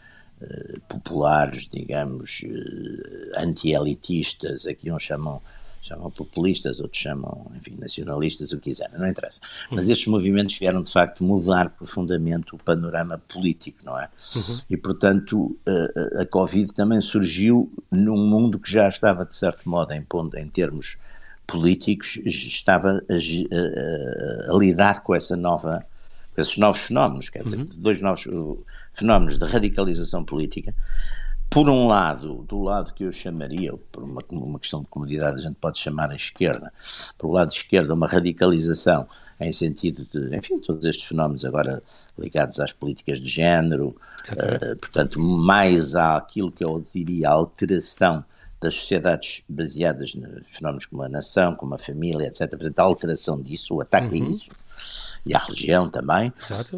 uh, 0.42 0.80
populares, 0.82 1.68
digamos, 1.72 2.42
uh, 2.44 3.40
anti-elitistas, 3.40 4.66
aqui 4.68 4.92
uns 4.92 5.04
chamam 5.04 5.42
chamam 5.82 6.12
populistas, 6.12 6.80
outros 6.80 7.02
chamam, 7.02 7.52
enfim, 7.56 7.76
nacionalistas, 7.80 8.52
o 8.52 8.58
que 8.58 8.70
quiserem, 8.70 9.00
não 9.00 9.08
interessa. 9.08 9.42
Mas 9.72 9.88
uhum. 9.88 9.92
estes 9.92 10.08
movimentos 10.08 10.58
vieram, 10.58 10.82
de 10.82 10.92
facto, 10.92 11.24
mudar 11.24 11.72
profundamente 11.72 12.54
o 12.54 12.58
panorama 12.58 13.18
político, 13.28 13.80
não 13.84 14.00
é? 14.00 14.08
Uhum. 14.36 14.60
E, 14.70 14.78
portanto, 14.78 15.58
a, 15.66 16.22
a 16.22 16.26
Covid 16.28 16.72
também 16.74 17.02
surgiu 17.02 17.72
num 17.90 18.18
mundo 18.18 18.60
que 18.60 18.72
já 18.72 18.88
estava, 18.88 19.26
de 19.26 19.34
certo 19.34 19.68
modo, 19.68 19.92
em, 19.94 20.06
em 20.38 20.48
termos 20.48 20.98
políticos 21.52 22.20
estava 22.26 23.04
a, 23.10 23.14
a, 23.14 24.54
a, 24.54 24.58
lidar 24.58 25.04
com 25.04 25.14
essa 25.14 25.36
nova, 25.36 25.86
com 26.34 26.42
esses 26.42 26.58
novos 26.58 26.82
fenómenos, 26.82 27.30
quer 27.30 27.44
dizer, 27.44 27.60
uhum. 27.60 27.68
dois 27.78 28.02
novos 28.02 28.28
fenómenos 28.94 29.38
de 29.38 29.46
radicalização 29.46 30.24
política. 30.24 30.74
Por 31.50 31.70
um 31.70 31.86
lado, 31.86 32.46
do 32.48 32.62
lado 32.62 32.94
que 32.94 33.04
eu 33.04 33.12
chamaria, 33.12 33.74
por 33.92 34.04
uma, 34.04 34.22
uma 34.32 34.58
questão 34.58 34.82
de 34.82 34.88
comodidade, 34.88 35.40
a 35.40 35.42
gente 35.42 35.56
pode 35.56 35.80
chamar 35.80 36.10
a 36.10 36.16
esquerda, 36.16 36.72
por 37.18 37.28
o 37.28 37.34
lado 37.34 37.52
esquerdo, 37.52 37.94
uma 37.94 38.08
radicalização 38.08 39.06
em 39.38 39.52
sentido 39.52 40.08
de, 40.14 40.36
enfim, 40.36 40.60
todos 40.60 40.86
estes 40.86 41.06
fenómenos 41.06 41.44
agora 41.44 41.84
ligados 42.18 42.60
às 42.60 42.72
políticas 42.72 43.20
de 43.20 43.28
género, 43.28 43.96
uh, 44.30 44.76
portanto, 44.78 45.20
mais 45.20 45.96
àquilo 45.96 46.52
que 46.52 46.64
eu 46.64 46.82
diria 46.82 47.30
alteração 47.30 48.24
das 48.62 48.76
sociedades 48.76 49.44
baseadas 49.50 50.14
em 50.16 50.24
fenómenos 50.52 50.86
como 50.86 51.02
a 51.02 51.10
nação, 51.10 51.56
como 51.56 51.74
a 51.74 51.78
família, 51.80 52.28
etc. 52.28 52.50
Portanto, 52.52 52.80
a 52.80 52.84
alteração 52.84 53.42
disso, 53.42 53.74
o 53.74 53.82
ataque 53.82 54.20
uhum. 54.20 54.28
a 54.28 54.36
isso, 54.36 54.52
e 55.26 55.34
à 55.34 55.40
religião 55.40 55.90
também, 55.90 56.32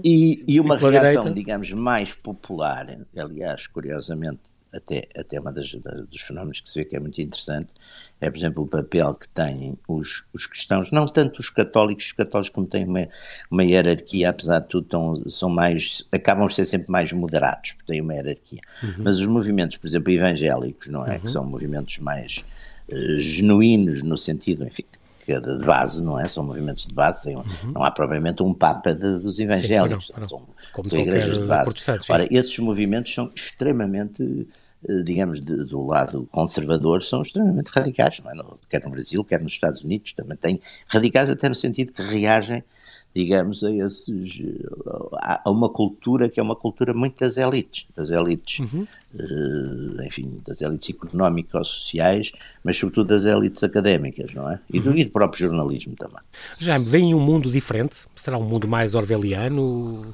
e, 0.04 0.44
e, 0.48 0.60
uma 0.60 0.76
e 0.76 0.80
reação, 0.80 1.34
digamos, 1.34 1.72
mais 1.74 2.14
popular, 2.14 2.98
aliás, 3.16 3.68
curiosamente, 3.68 4.40
até, 4.72 5.08
até 5.16 5.40
das, 5.40 5.72
dos 6.10 6.22
fenómenos 6.22 6.62
que 6.62 6.70
se 6.70 6.80
vê 6.80 6.86
que 6.86 6.96
é 6.96 7.00
muito 7.00 7.22
interessante, 7.22 7.70
é, 8.24 8.32
por 8.32 8.38
exemplo, 8.38 8.64
o 8.64 8.68
papel 8.68 9.14
que 9.16 9.28
têm 9.28 9.78
os, 9.86 10.24
os 10.34 10.48
cristãos, 10.48 10.92
não 10.92 11.06
tanto 11.08 11.40
os 11.40 11.50
católicos, 11.50 12.06
os 12.06 12.12
católicos 12.14 12.50
como 12.50 12.66
têm 12.66 12.86
uma, 12.86 13.08
uma 13.52 13.66
hierarquia, 13.66 14.30
apesar 14.30 14.60
de 14.60 14.68
tudo, 14.70 14.88
tão, 14.88 15.30
são 15.30 15.50
mais, 15.50 16.08
acabam 16.10 16.48
de 16.48 16.54
ser 16.54 16.64
sempre 16.64 16.90
mais 16.90 17.12
moderados, 17.12 17.74
porque 17.74 17.92
têm 17.92 18.02
uma 18.02 18.14
hierarquia. 18.14 18.62
Uhum. 18.82 18.94
Mas 19.00 19.20
os 19.20 19.26
movimentos, 19.26 19.76
por 19.76 19.88
exemplo, 19.88 20.14
evangélicos, 20.14 20.88
não 20.88 21.06
é? 21.06 21.16
Uhum. 21.16 21.20
Que 21.20 21.32
são 21.32 21.46
movimentos 21.46 21.98
mais 22.00 22.46
uh, 22.90 23.20
genuínos 23.20 24.02
no 24.04 24.16
sentido, 24.16 24.66
enfim, 24.66 24.86
é 25.28 25.40
de 25.40 25.58
base, 25.66 26.02
não 26.02 26.18
é? 26.18 26.26
São 26.26 26.46
movimentos 26.46 26.88
de 26.88 26.94
base, 26.94 27.36
uhum. 27.36 27.44
não 27.74 27.84
há 27.84 27.92
propriamente 27.92 28.42
um 28.42 28.54
papa 28.54 28.94
de, 28.94 29.20
dos 29.20 29.38
evangélicos, 29.38 30.08
Sim, 30.08 30.14
não, 30.14 30.20
não. 30.22 30.28
são, 30.30 30.42
são 30.86 31.00
igrejas 31.00 31.40
de 31.40 31.46
base. 31.46 31.74
Ora, 32.10 32.28
esses 32.32 32.58
movimentos 32.60 33.14
são 33.14 33.30
extremamente 33.36 34.48
digamos, 35.04 35.40
de, 35.40 35.64
do 35.66 35.86
lado 35.86 36.28
conservador 36.32 37.02
são 37.04 37.22
extremamente 37.22 37.68
radicais, 37.68 38.20
não 38.24 38.32
é? 38.32 38.36
no, 38.36 38.60
quer 38.70 38.84
no 38.84 38.92
Brasil, 38.92 39.24
quer 39.24 39.42
nos 39.42 39.54
Estados 39.54 39.82
Unidos, 39.84 40.14
também 40.14 40.38
tem 40.38 40.62
radicais 40.88 41.30
até 41.30 41.48
no 41.48 41.56
sentido 41.56 41.94
que 41.94 42.02
reagem, 42.02 42.64
digamos, 43.16 43.64
a 43.64 43.72
esses, 43.72 44.42
a, 45.18 45.50
uma 45.50 45.70
cultura 45.70 46.30
que 46.30 46.40
é 46.40 46.44
uma 46.44 46.56
cultura 46.56 46.94
muito 46.94 47.20
das 47.20 47.38
elites, 47.38 47.86
das 47.96 48.10
elites, 48.10 48.60
uhum. 48.60 48.88
uh, 49.14 50.04
enfim, 50.04 50.42
das 50.46 50.62
elites 50.62 50.90
económicas, 50.90 51.68
sociais, 51.68 52.32
mas 52.64 52.78
sobretudo 52.78 53.08
das 53.08 53.26
elites 53.26 53.64
académicas, 53.64 54.34
não 54.34 54.50
é? 54.50 54.60
E, 54.72 54.80
uhum. 54.80 54.86
do, 54.86 54.98
e 54.98 55.06
do 55.06 55.12
próprio 55.12 55.48
jornalismo 55.48 55.96
também. 55.96 56.22
Já 56.58 56.78
vem 56.78 57.14
um 57.14 57.20
mundo 57.20 57.52
diferente? 57.52 57.98
Será 58.16 58.38
um 58.38 58.44
mundo 58.44 58.68
mais 58.68 58.96
orwelliano? 58.96 60.14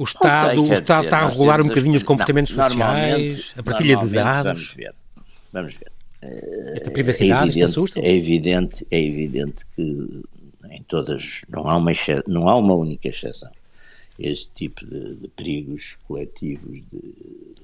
O 0.00 0.04
Estado, 0.04 0.48
sei, 0.48 0.58
o 0.58 0.72
Estado 0.72 1.00
dizer, 1.00 1.08
está 1.08 1.18
a 1.18 1.28
regular 1.28 1.60
um 1.60 1.68
bocadinho 1.68 1.94
os 1.94 2.02
comportamentos 2.02 2.56
não, 2.56 2.64
sociais, 2.64 3.52
a 3.54 3.62
partilha 3.62 3.98
de 3.98 4.08
dados. 4.08 4.44
Vamos 4.44 4.74
ver. 4.74 4.94
Vamos 5.52 5.74
ver. 5.74 5.92
Esta 6.74 6.90
privacidade, 6.90 7.42
é 7.42 7.44
evidente, 7.48 7.64
assusta? 7.64 8.00
É 8.00 8.10
evidente, 8.10 8.86
é 8.90 8.98
evidente 8.98 9.56
que 9.76 10.22
em 10.70 10.82
todas, 10.84 11.42
não 11.50 11.68
há 11.68 11.76
uma, 11.76 11.92
não 12.26 12.48
há 12.48 12.56
uma 12.56 12.72
única 12.72 13.08
exceção. 13.08 13.50
Este 14.18 14.50
tipo 14.54 14.86
de, 14.86 15.16
de 15.16 15.28
perigos 15.28 15.98
coletivos 16.08 16.80
de, 16.90 17.14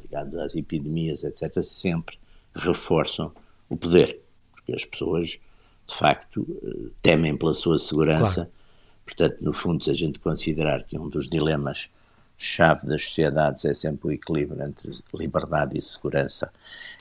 ligados 0.03 0.35
às 0.35 0.55
epidemias, 0.55 1.25
etc., 1.25 1.63
sempre 1.63 2.19
reforçam 2.55 3.33
o 3.71 3.79
poder, 3.79 4.21
porque 4.53 4.75
as 4.75 4.85
pessoas, 4.85 5.39
de 5.87 5.95
facto, 5.95 6.47
eh, 6.63 6.91
temem 7.01 7.35
pela 7.35 7.55
sua 7.55 7.79
segurança. 7.79 8.35
Claro. 8.35 8.51
Portanto, 9.07 9.37
no 9.41 9.55
fundo, 9.55 9.83
se 9.83 9.91
a 9.91 9.95
gente 9.95 10.19
considerar 10.19 10.85
que 10.85 10.99
um 10.99 11.09
dos 11.09 11.31
dilemas 11.31 11.89
chave 12.39 12.87
das 12.87 13.03
sociedades 13.03 13.65
é 13.65 13.73
sempre 13.73 14.09
o 14.09 14.13
equilíbrio 14.13 14.63
entre 14.63 14.91
liberdade 15.15 15.77
e 15.77 15.81
segurança, 15.81 16.53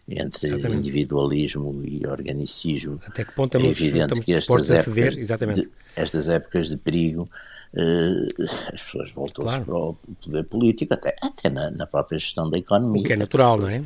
entre 0.07 0.47
exatamente. 0.47 0.79
individualismo 0.79 1.81
e 1.83 2.05
organicismo. 2.07 3.01
Até 3.05 3.25
que 3.25 3.33
ponto 3.33 3.57
estamos, 3.57 3.79
é 3.79 3.83
evidente 3.83 4.21
que 4.21 4.33
estas 4.33 4.71
épocas, 4.71 5.55
de, 5.55 5.69
estas 5.95 6.29
épocas 6.29 6.69
de 6.69 6.77
perigo 6.77 7.29
uh, 7.73 8.43
as 8.73 8.81
pessoas 8.81 9.11
voltam-se 9.11 9.49
claro. 9.49 9.65
para 9.65 9.75
o 9.75 9.97
poder 10.23 10.43
político, 10.43 10.93
até, 10.93 11.15
até 11.21 11.49
na, 11.49 11.69
na, 11.71 11.85
própria 11.85 12.17
gestão 12.17 12.49
da 12.49 12.57
economia. 12.57 13.01
O 13.01 13.05
que 13.05 13.13
é 13.13 13.17
natural, 13.17 13.57
não 13.57 13.69
é? 13.69 13.83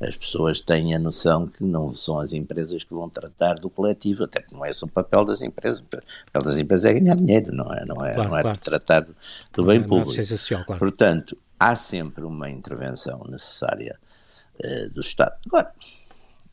As 0.00 0.16
pessoas 0.16 0.60
têm 0.60 0.94
a 0.94 0.98
noção 0.98 1.46
que 1.46 1.62
não 1.62 1.94
são 1.94 2.18
as 2.18 2.32
empresas 2.32 2.82
que 2.82 2.92
vão 2.92 3.08
tratar 3.08 3.54
do 3.54 3.70
coletivo, 3.70 4.24
até 4.24 4.40
porque 4.40 4.54
não 4.54 4.64
é 4.64 4.70
esse 4.70 4.84
o 4.84 4.88
papel 4.88 5.24
das 5.24 5.42
empresas. 5.42 5.80
O 5.80 5.84
papel 5.84 6.42
das 6.42 6.58
empresas 6.58 6.86
é 6.86 6.98
ganhar 6.98 7.16
dinheiro, 7.16 7.52
não 7.54 7.72
é, 7.72 7.84
não 7.84 8.04
é, 8.04 8.14
claro, 8.14 8.30
não 8.30 8.36
é 8.36 8.42
claro. 8.42 8.58
tratar 8.58 9.06
do 9.52 9.64
bem 9.64 9.78
é 9.78 9.82
público. 9.82 10.22
Social, 10.22 10.64
claro. 10.64 10.78
Portanto, 10.78 11.36
há 11.58 11.76
sempre 11.76 12.24
uma 12.24 12.50
intervenção 12.50 13.24
necessária 13.28 13.98
uh, 14.58 14.90
do 14.90 15.00
Estado. 15.00 15.36
Agora, 15.46 15.72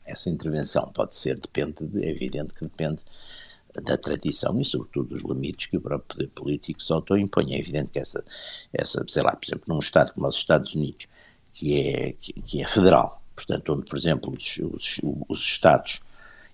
essa 0.04 0.30
intervenção 0.30 0.90
pode 0.92 1.16
ser, 1.16 1.38
depende, 1.38 1.76
é 2.02 2.10
evidente 2.10 2.54
que 2.54 2.62
depende 2.62 3.00
da 3.84 3.96
tradição 3.96 4.60
e, 4.60 4.64
sobretudo, 4.64 5.10
dos 5.10 5.22
limites 5.22 5.66
que 5.66 5.76
o 5.76 5.80
próprio 5.80 6.08
poder 6.08 6.28
político 6.28 6.82
se 6.82 6.92
auto-impõe. 6.92 7.54
É 7.54 7.58
evidente 7.58 7.90
que 7.92 7.98
essa, 7.98 8.24
essa, 8.72 9.04
sei 9.08 9.22
lá, 9.22 9.32
por 9.32 9.46
exemplo, 9.46 9.64
num 9.68 9.78
Estado 9.78 10.12
como 10.12 10.26
os 10.26 10.36
Estados 10.36 10.74
Unidos, 10.74 11.06
que 11.52 11.80
é, 11.80 12.12
que, 12.20 12.32
que 12.32 12.62
é 12.62 12.66
federal, 12.66 13.19
portanto, 13.44 13.72
onde, 13.72 13.84
por 13.84 13.98
exemplo, 13.98 14.32
os, 14.36 14.58
os, 14.58 15.00
os 15.28 15.40
Estados 15.40 16.00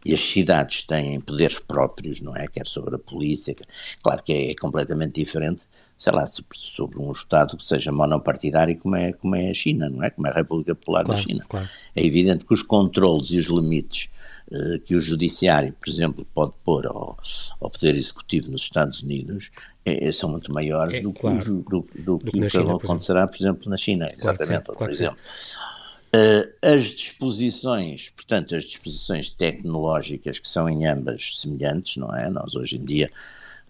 e 0.04 0.14
as 0.14 0.20
cidades 0.20 0.84
têm 0.84 1.20
poderes 1.20 1.58
próprios, 1.58 2.20
não 2.20 2.36
é? 2.36 2.46
Quer 2.46 2.66
sobre 2.66 2.94
a 2.94 2.98
polícia, 2.98 3.56
claro 4.02 4.22
que 4.22 4.32
é, 4.32 4.50
é 4.52 4.54
completamente 4.54 5.20
diferente, 5.20 5.62
sei 5.98 6.12
lá, 6.12 6.24
sobre 6.26 6.98
um 6.98 7.10
Estado 7.10 7.56
que 7.56 7.66
seja 7.66 7.90
monopartidário 7.90 8.76
como 8.78 8.94
é, 8.94 9.12
como 9.12 9.34
é 9.34 9.50
a 9.50 9.54
China, 9.54 9.90
não 9.90 10.04
é? 10.04 10.10
Como 10.10 10.26
é 10.26 10.30
a 10.30 10.34
República 10.34 10.74
Popular 10.74 11.04
claro, 11.04 11.20
da 11.20 11.26
China. 11.26 11.44
Claro. 11.48 11.68
É 11.94 12.04
evidente 12.04 12.44
que 12.44 12.54
os 12.54 12.62
controles 12.62 13.32
e 13.32 13.38
os 13.38 13.46
limites 13.46 14.08
uh, 14.52 14.78
que 14.80 14.94
o 14.94 15.00
Judiciário, 15.00 15.72
por 15.72 15.88
exemplo, 15.90 16.26
pode 16.32 16.52
pôr 16.64 16.86
ao, 16.86 17.18
ao 17.60 17.70
Poder 17.70 17.96
Executivo 17.96 18.50
nos 18.50 18.62
Estados 18.62 19.02
Unidos 19.02 19.50
é, 19.86 20.10
são 20.10 20.28
muito 20.28 20.52
maiores 20.52 20.96
é, 20.96 21.00
do, 21.00 21.12
claro. 21.12 21.38
que, 21.38 21.44
do, 21.44 21.62
do, 21.62 21.86
do, 21.94 22.18
do, 22.18 22.32
que, 22.32 22.40
que 22.40 22.48
China, 22.48 22.74
acontecerá, 22.74 23.26
por 23.26 23.36
exemplo, 23.36 23.70
na 23.70 23.76
China. 23.76 24.08
Exatamente, 24.12 24.64
por 24.64 24.90
exemplo. 24.90 25.16
Uh, 25.16 25.75
as 26.62 26.84
disposições, 26.84 28.10
portanto, 28.10 28.54
as 28.54 28.64
disposições 28.64 29.30
tecnológicas 29.30 30.38
que 30.38 30.48
são 30.48 30.68
em 30.68 30.86
ambas 30.86 31.40
semelhantes, 31.40 31.96
não 31.96 32.14
é? 32.14 32.30
Nós 32.30 32.54
hoje 32.54 32.76
em 32.76 32.84
dia 32.84 33.10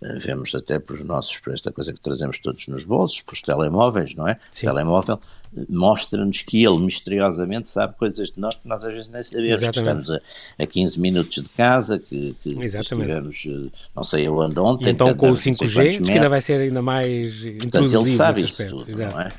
uh, 0.01 0.19
vemos 0.21 0.55
até 0.55 0.79
por 0.79 1.03
nossos, 1.05 1.39
por 1.39 1.53
esta 1.53 1.73
coisa 1.73 1.93
que 1.93 2.01
trazemos 2.01 2.39
todos 2.39 2.67
nos 2.69 2.85
bolsos, 2.85 3.21
por 3.21 3.35
os 3.35 3.43
telemóveis, 3.43 4.15
não 4.15 4.29
é? 4.29 4.39
Sim. 4.51 4.67
O 4.67 4.71
telemóvel 4.71 5.19
uh, 5.57 5.67
mostra-nos 5.69 6.43
que 6.43 6.65
ele 6.65 6.85
misteriosamente 6.85 7.69
sabe 7.69 7.95
coisas 7.97 8.31
de 8.31 8.39
nós 8.39 8.55
que 8.57 8.69
nós 8.69 8.85
às 8.85 8.93
vezes 8.93 9.09
nem 9.09 9.23
sabemos. 9.23 9.61
Que 9.61 9.67
estamos 9.67 10.11
a, 10.11 10.21
a 10.59 10.67
15 10.67 11.01
minutos 11.01 11.43
de 11.43 11.49
casa, 11.49 11.99
que, 11.99 12.37
que 12.43 12.51
estivemos 12.65 13.47
não 13.95 14.05
sei 14.05 14.27
aonde 14.27 14.61
ontem. 14.61 14.89
E 14.89 14.93
então 14.93 15.13
com 15.15 15.31
o 15.31 15.35
5G, 15.35 16.05
que 16.05 16.13
ainda 16.13 16.29
vai 16.29 16.41
ser 16.41 16.61
ainda 16.61 16.83
mais 16.83 17.43
Portanto, 17.43 17.93
ele 17.93 18.17
sabe 18.17 18.43
isso 18.43 18.67
tudo, 18.67 18.91
Exato. 18.91 19.15
não 19.15 19.21
é? 19.21 19.33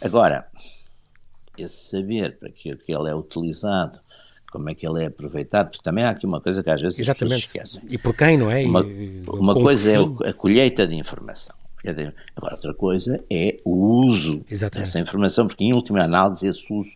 Agora, 0.00 0.46
esse 1.58 1.90
saber 1.90 2.36
para 2.38 2.50
que, 2.50 2.74
que 2.76 2.92
ele 2.92 3.10
é 3.10 3.14
utilizado, 3.14 4.00
como 4.50 4.70
é 4.70 4.74
que 4.74 4.86
ele 4.86 5.02
é 5.02 5.06
aproveitado, 5.06 5.70
porque 5.70 5.82
também 5.82 6.04
há 6.04 6.10
aqui 6.10 6.26
uma 6.26 6.40
coisa 6.40 6.62
que 6.62 6.70
às 6.70 6.80
vezes 6.80 6.98
Exatamente. 6.98 7.46
esquecem. 7.46 7.82
E 7.88 7.98
por 7.98 8.14
quem, 8.14 8.38
não 8.38 8.50
é? 8.50 8.64
Uma, 8.64 8.82
uma 9.28 9.54
coisa 9.54 9.90
é 9.90 10.28
a 10.28 10.32
colheita 10.32 10.86
de 10.86 10.94
informação. 10.94 11.54
Agora, 12.34 12.54
outra 12.54 12.74
coisa 12.74 13.22
é 13.30 13.60
o 13.64 14.04
uso 14.06 14.44
Exatamente. 14.50 14.86
dessa 14.86 14.98
informação, 14.98 15.46
porque 15.46 15.62
em 15.62 15.72
última 15.72 16.02
análise 16.02 16.46
esse 16.46 16.72
uso 16.72 16.90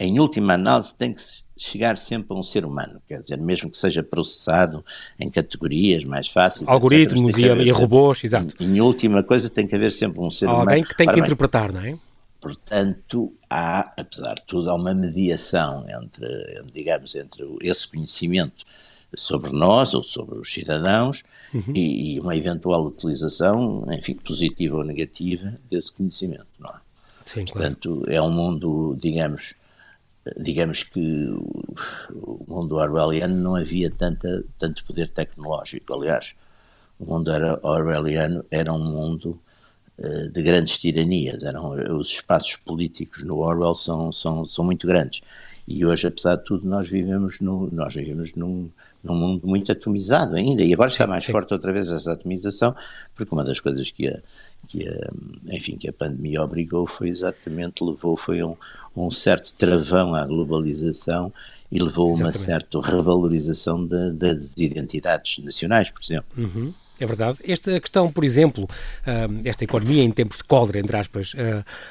em 0.00 0.20
última 0.20 0.54
análise, 0.54 0.94
tem 0.94 1.12
que 1.12 1.20
chegar 1.56 1.98
sempre 1.98 2.28
a 2.30 2.38
um 2.38 2.42
ser 2.42 2.64
humano, 2.64 3.02
quer 3.08 3.20
dizer, 3.20 3.36
mesmo 3.36 3.68
que 3.68 3.76
seja 3.76 4.00
processado 4.00 4.84
em 5.18 5.28
categorias 5.28 6.04
mais 6.04 6.28
fáceis. 6.28 6.68
Algoritmos 6.68 7.30
etc, 7.30 7.56
e, 7.58 7.62
e 7.64 7.70
robôs, 7.70 8.22
exato. 8.22 8.54
Em, 8.62 8.76
em, 8.76 8.80
última 8.80 9.24
coisa, 9.24 9.50
tem 9.50 9.66
que 9.66 9.74
haver 9.74 9.90
sempre 9.90 10.20
um 10.20 10.30
ser 10.30 10.44
Alguém 10.44 10.54
humano. 10.54 10.70
Alguém 10.70 10.84
que 10.84 10.96
tem 10.96 11.08
que 11.08 11.18
interpretar, 11.18 11.72
não 11.72 11.80
é? 11.80 11.98
Portanto, 12.40 13.32
há, 13.50 13.92
apesar 14.00 14.34
de 14.34 14.42
tudo, 14.42 14.70
há 14.70 14.74
uma 14.74 14.94
mediação 14.94 15.84
entre, 15.88 16.62
digamos, 16.72 17.14
entre 17.16 17.44
esse 17.62 17.88
conhecimento 17.88 18.64
sobre 19.16 19.50
nós 19.50 19.94
ou 19.94 20.04
sobre 20.04 20.38
os 20.38 20.52
cidadãos 20.52 21.24
uhum. 21.52 21.72
e, 21.74 22.14
e, 22.14 22.20
uma 22.20 22.36
eventual 22.36 22.84
utilização, 22.84 23.84
enfim, 23.92 24.14
positiva 24.14 24.76
ou 24.76 24.84
negativa 24.84 25.54
desse 25.70 25.92
conhecimento, 25.92 26.46
não 26.58 26.70
é? 26.70 26.80
Sim, 27.24 27.44
Portanto, 27.44 27.96
claro. 27.96 28.12
é 28.12 28.22
um 28.22 28.30
mundo, 28.30 28.96
digamos, 29.00 29.54
digamos 30.38 30.82
que 30.84 31.28
o 32.12 32.44
mundo 32.46 32.76
orwelliano 32.76 33.36
não 33.36 33.54
havia 33.56 33.90
tanta, 33.90 34.44
tanto 34.58 34.84
poder 34.84 35.08
tecnológico. 35.10 35.94
Aliás, 35.94 36.34
o 36.98 37.06
mundo 37.06 37.30
orwelliano 37.62 38.44
era 38.50 38.72
um 38.72 38.82
mundo 38.82 39.40
de 40.32 40.42
grandes 40.42 40.78
tiranias. 40.78 41.42
Eram, 41.42 41.70
os 41.96 42.08
espaços 42.08 42.56
políticos 42.56 43.22
no 43.24 43.38
Orwell 43.38 43.74
são, 43.74 44.12
são, 44.12 44.44
são 44.44 44.64
muito 44.64 44.86
grandes. 44.86 45.20
E 45.66 45.84
hoje, 45.84 46.06
apesar 46.06 46.36
de 46.36 46.44
tudo, 46.44 46.66
nós 46.66 46.88
vivemos, 46.88 47.40
no, 47.40 47.68
nós 47.70 47.94
vivemos 47.94 48.34
num, 48.34 48.70
num 49.04 49.14
mundo 49.14 49.46
muito 49.46 49.70
atomizado 49.70 50.34
ainda. 50.34 50.62
E 50.62 50.72
agora 50.72 50.88
está 50.88 51.06
mais 51.06 51.24
sim. 51.24 51.32
forte 51.32 51.52
outra 51.52 51.72
vez 51.72 51.92
essa 51.92 52.12
atomização, 52.12 52.74
porque 53.14 53.34
uma 53.34 53.44
das 53.44 53.60
coisas 53.60 53.90
que 53.90 54.08
a, 54.08 54.18
que 54.66 54.88
a, 54.88 55.10
enfim, 55.54 55.76
que 55.76 55.88
a 55.88 55.92
pandemia 55.92 56.42
obrigou 56.42 56.86
foi 56.86 57.10
exatamente, 57.10 57.84
levou, 57.84 58.16
foi 58.16 58.42
um, 58.42 58.56
um 58.96 59.10
certo 59.10 59.52
travão 59.54 60.14
à 60.14 60.24
globalização 60.24 61.32
e 61.70 61.78
levou 61.78 62.12
a 62.12 62.16
uma 62.16 62.32
certa 62.32 62.80
revalorização 62.80 63.84
de, 63.84 64.12
das 64.12 64.56
identidades 64.56 65.44
nacionais, 65.44 65.90
por 65.90 66.02
exemplo. 66.02 66.30
Uhum. 66.36 66.72
É 67.00 67.06
verdade. 67.06 67.38
Esta 67.44 67.78
questão, 67.80 68.10
por 68.10 68.24
exemplo, 68.24 68.68
esta 69.44 69.64
economia 69.64 70.02
em 70.02 70.10
tempos 70.10 70.38
de 70.38 70.44
cólera, 70.44 70.78
entre 70.78 70.96
aspas, 70.96 71.32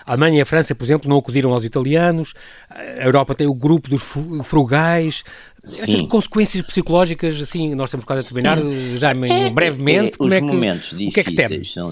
a 0.06 0.12
Alemanha 0.12 0.40
e 0.40 0.42
a 0.42 0.46
França, 0.46 0.76
por 0.76 0.84
exemplo, 0.84 1.10
não 1.10 1.18
acudiram 1.18 1.54
aos 1.54 1.64
italianos, 1.64 2.34
a 2.70 3.06
Europa 3.06 3.34
tem 3.34 3.48
o 3.48 3.54
grupo 3.54 3.90
dos 3.90 4.02
frugais, 4.44 5.24
Sim. 5.64 5.82
estas 5.82 6.02
consequências 6.02 6.66
psicológicas, 6.66 7.40
assim, 7.42 7.74
nós 7.74 7.90
estamos 7.90 8.06
quase 8.06 8.22
a 8.22 8.26
terminar, 8.26 8.58
já 8.96 9.12
é, 9.12 9.50
brevemente, 9.50 10.16
é, 10.16 10.18
como 10.18 10.34
é 10.34 10.42
que, 10.42 10.48
momentos 10.48 10.92
o 10.92 10.98
que 10.98 11.20
é 11.20 11.24
que 11.24 11.34
temos? 11.34 11.74
São, 11.74 11.92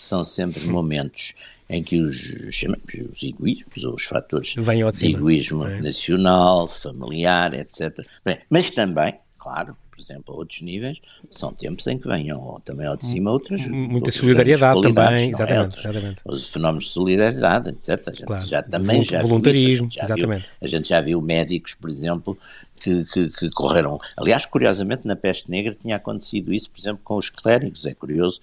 são 0.00 0.24
sempre 0.24 0.64
momentos 0.66 1.34
em 1.68 1.82
que 1.82 2.00
os, 2.00 2.16
chamamos, 2.50 2.86
os 3.12 3.22
egoísmos, 3.22 3.84
ou 3.84 3.94
os 3.94 4.04
fatores 4.04 4.54
de 4.54 5.06
egoísmo 5.06 5.66
é? 5.66 5.80
nacional, 5.80 6.66
familiar, 6.66 7.52
etc. 7.54 8.06
Bem, 8.24 8.38
mas 8.48 8.70
também, 8.70 9.14
claro, 9.38 9.76
por 9.98 10.02
exemplo, 10.02 10.34
a 10.34 10.38
outros 10.38 10.62
níveis, 10.62 10.98
são 11.28 11.52
tempos 11.52 11.84
em 11.88 11.98
que 11.98 12.06
venham 12.06 12.62
também 12.64 12.86
ao 12.86 12.96
de 12.96 13.04
cima 13.04 13.32
outras. 13.32 13.66
Muita 13.66 14.12
solidariedade 14.12 14.80
também, 14.80 15.30
exatamente, 15.30 15.76
é? 15.76 15.80
exatamente. 15.80 16.22
Os 16.24 16.48
fenómenos 16.48 16.84
de 16.84 16.90
solidariedade, 16.90 17.70
etc. 17.70 18.02
A 18.06 18.10
gente 18.12 18.24
claro. 18.24 18.46
já 18.46 18.62
também 18.62 19.02
já 19.02 19.20
voluntarismo, 19.20 19.88
já 19.90 20.02
exatamente. 20.04 20.42
Viu, 20.42 20.50
a 20.62 20.66
gente 20.68 20.88
já 20.88 21.00
viu 21.00 21.20
médicos, 21.20 21.74
por 21.74 21.90
exemplo, 21.90 22.38
que, 22.80 23.04
que, 23.04 23.28
que, 23.28 23.50
correram. 23.50 23.98
Aliás, 24.16 24.46
curiosamente, 24.46 25.06
na 25.06 25.16
peste 25.16 25.50
negra 25.50 25.76
tinha 25.80 25.96
acontecido 25.96 26.52
isso, 26.52 26.70
por 26.70 26.80
exemplo, 26.80 27.00
com 27.04 27.16
os 27.16 27.30
clérigos. 27.30 27.86
É 27.86 27.94
curioso 27.94 28.40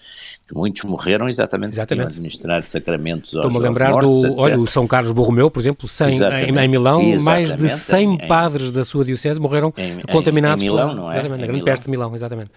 que 0.47 0.53
muitos 0.53 0.83
morreram 0.83 1.27
exatamente, 1.27 1.73
exatamente. 1.73 2.05
para 2.05 2.13
administrar 2.13 2.63
sacramentos 2.63 3.35
aos 3.35 3.45
Estou-me 3.45 3.65
a 3.65 3.69
lembrar 3.69 3.91
mortos, 3.91 4.21
do, 4.21 4.39
olha, 4.39 4.59
o 4.59 4.67
São 4.67 4.87
Carlos 4.87 5.11
Borromeu, 5.11 5.49
por 5.49 5.59
exemplo, 5.59 5.87
100, 5.87 6.19
em, 6.19 6.57
em, 6.57 6.67
Milão, 6.67 7.01
exatamente. 7.01 7.23
mais 7.23 7.55
de 7.55 7.69
100 7.69 8.13
em, 8.13 8.17
padres 8.27 8.71
da 8.71 8.83
sua 8.83 9.03
diocese 9.03 9.39
morreram 9.39 9.73
em, 9.75 10.01
contaminados 10.11 10.63
em 10.63 10.67
Milão, 10.67 10.93
não 10.93 11.11
é? 11.11 11.15
Exatamente, 11.15 11.31
na 11.31 11.47
grande 11.47 11.51
Milão. 11.53 11.65
peste 11.65 11.85
de 11.85 11.91
Milão, 11.91 12.15
exatamente. 12.15 12.51